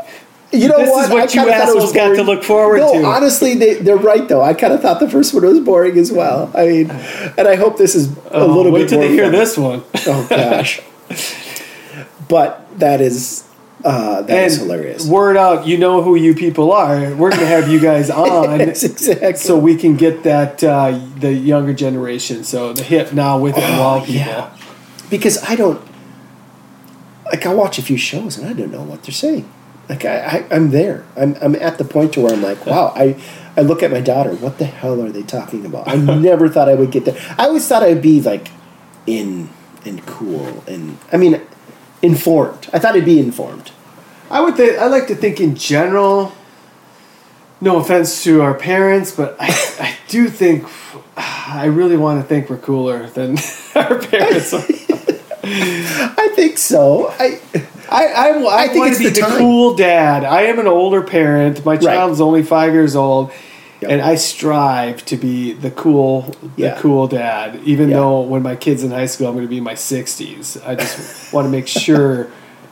[0.51, 1.03] You know this what?
[1.05, 2.83] is what I you kinda thought it was assholes got to look forward to.
[2.85, 3.05] no, to.
[3.05, 4.41] honestly, they, they're right though.
[4.41, 6.49] I kind of thought the first one was boring as well.
[6.55, 9.13] I mean, and I hope this is a Oh, little wait bit till more they
[9.13, 9.31] hear fun.
[9.33, 9.83] this one.
[10.07, 10.79] Oh gosh!
[12.29, 13.43] but that is
[13.83, 15.05] uh, that is and hilarious.
[15.07, 17.13] word out, you know who you people are.
[17.13, 18.59] We're going to have you guys on.
[18.59, 19.33] Yes, exactly.
[19.35, 23.79] So we can get that uh, the younger generation, so the hip now with and
[23.79, 24.21] while people.
[24.21, 24.57] Oh, yeah.
[25.09, 25.81] because I don't
[27.25, 29.51] like I watch a few shows and I don't know what they're saying.
[29.89, 31.05] Like I, I I'm there.
[31.15, 32.93] I'm I'm at the point to where I'm like, wow.
[32.95, 33.19] I
[33.55, 34.33] I look at my daughter.
[34.35, 35.87] What the hell are they talking about?
[35.87, 37.17] I never thought I would get there.
[37.37, 38.49] I always thought I'd be like
[39.05, 39.49] in
[39.85, 41.41] and cool and I mean
[42.01, 42.69] informed.
[42.73, 43.71] I thought I'd be informed.
[44.29, 46.33] I would think I like to think in general.
[47.59, 49.47] No offense to our parents, but I,
[49.79, 50.67] I do think
[51.15, 53.37] I really want to think we're cooler than
[53.75, 54.53] our parents.
[54.53, 57.07] I think so.
[57.17, 57.39] I
[57.89, 60.23] I, I, I, I think want it's to be the the, cool dad.
[60.23, 61.65] I am an older parent.
[61.65, 63.31] My child's only five years old,
[63.81, 63.91] Yep.
[63.91, 66.73] and I strive to be the cool, Yeah.
[66.73, 67.59] the cool dad.
[67.63, 67.97] Even Yeah.
[67.97, 70.57] though when my kid's in high school, I'm going to be in my sixties.
[70.65, 72.27] I just want to make sure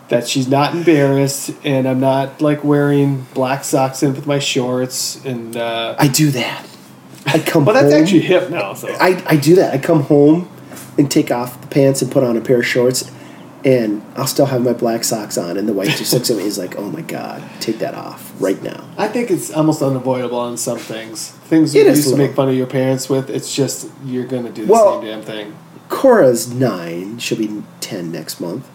[0.10, 5.24] that she's not embarrassed, and I'm not like wearing black socks in with my shorts.
[5.26, 6.66] And uh, I do that.
[7.28, 7.66] I come.
[7.66, 8.74] but that's home, actually hip now.
[8.74, 9.74] So I, I do that.
[9.74, 10.48] I come home
[10.98, 13.12] and take off the pants and put on a pair of shorts,
[13.66, 15.58] and I'll still have my black socks on.
[15.58, 17.96] And the wife just looks at me and is like, "Oh my god, take that
[17.96, 21.32] off right now." I think it's almost unavoidable on some things.
[21.32, 23.30] Things you used to make fun of your parents with.
[23.30, 25.56] It's just you're going to do the Well- same damn thing.
[25.90, 27.18] Cora's nine.
[27.20, 28.68] She'll be ten next month,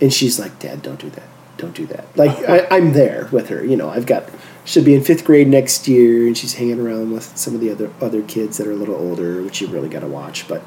[0.00, 1.28] and she's like, "Dad, don't do that.
[1.58, 3.64] Don't do that." Like I, I'm there with her.
[3.64, 4.28] You know, I've got.
[4.64, 7.70] She'll be in fifth grade next year, and she's hanging around with some of the
[7.70, 10.46] other other kids that are a little older, which you really got to watch.
[10.48, 10.62] But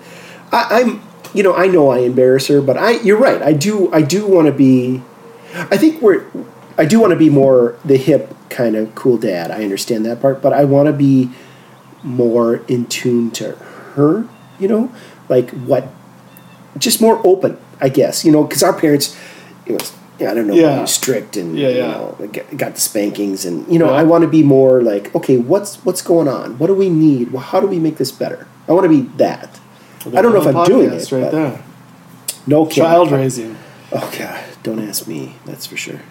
[0.52, 1.02] I, I'm,
[1.34, 3.42] you know, I know I embarrass her, but I, you're right.
[3.42, 5.02] I do, I do want to be.
[5.56, 6.26] I think we're.
[6.78, 9.52] I do want to be more the hip kind of cool dad.
[9.52, 11.30] I understand that part, but I want to be
[12.04, 13.52] more in tune to
[13.96, 14.28] her.
[14.60, 14.92] You know,
[15.30, 15.88] like what
[16.78, 18.26] just more open, I guess.
[18.26, 19.16] You know, because our parents,
[19.66, 20.86] it was, yeah, I don't know, Yeah.
[20.86, 23.98] strict and Yeah, you know, got, got the spankings, and you know, Yeah.
[23.98, 26.58] I want to be more like, okay, what's what's going on?
[26.58, 27.32] What do we need?
[27.32, 28.48] Well, how do we make this better?
[28.68, 29.60] I want to be that.
[30.08, 31.64] I don't know if I'm doing it, right there.
[32.48, 32.84] no kidding.
[32.84, 33.58] Child raising.
[33.92, 35.36] Oh God, don't ask me.
[35.46, 36.02] That's for sure.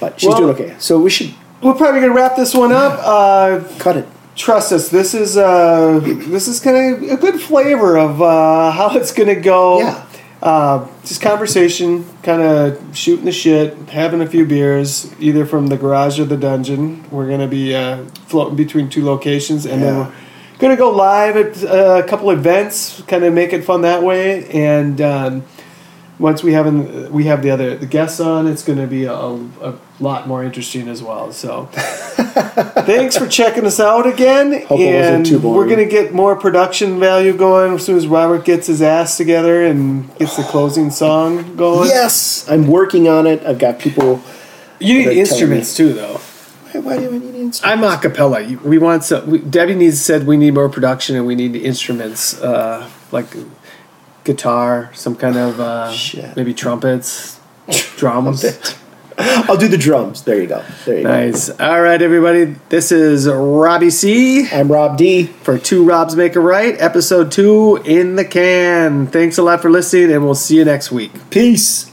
[0.00, 2.98] But she's Well- doing okay, so we should We're probably gonna wrap this one up.
[3.04, 4.06] Uh, cut it.
[4.34, 4.88] trust us.
[4.88, 9.38] This is uh, this is kind of a good flavor of uh, how it's gonna
[9.40, 9.78] go.
[9.80, 10.06] Yeah.
[10.42, 15.76] Uh, just conversation, kind of shooting the shit, having a few beers, either from the
[15.76, 17.04] garage or the dungeon.
[17.12, 20.06] We're gonna be uh, floating between two locations, and then Yeah.
[20.08, 20.12] we're
[20.62, 24.48] gonna go live at uh, a couple events, kind of make it fun that way.
[24.50, 25.44] And um,
[26.18, 29.12] once we have an, we have the other the guests on, it's gonna be a,
[29.12, 31.32] a lot more interesting as well.
[31.32, 31.66] So.
[32.82, 34.52] Thanks for checking us out again.
[34.66, 35.56] Hope it wasn't and too boring.
[35.56, 39.64] we're gonna get more production value going as soon as Robert gets his ass together
[39.64, 41.88] and gets the closing song going.
[41.88, 43.44] Yes, I'm working on it.
[43.44, 44.22] I've got people.
[44.78, 46.20] you need instruments too, though.
[46.72, 47.62] Why, why do I need instruments?
[47.64, 48.42] I'm a cappella.
[48.64, 49.30] We want some.
[49.30, 53.26] We, Debbie needs said we need more production and we need instruments uh, like
[54.24, 55.94] guitar, some kind of uh,
[56.36, 57.40] maybe trumpets,
[57.96, 58.44] drums.
[59.18, 60.22] I'll do the drums.
[60.22, 60.64] There you go.
[60.86, 61.50] There you Nice.
[61.50, 62.56] All right, everybody.
[62.70, 64.44] This is Robbie C.
[64.44, 64.56] go.
[64.56, 65.24] I'm Rob D.
[65.24, 69.06] for Two Robs Make a Right, episode two in the can.
[69.06, 71.12] Thanks a lot for listening, and we'll see you next week.
[71.30, 71.91] Peace.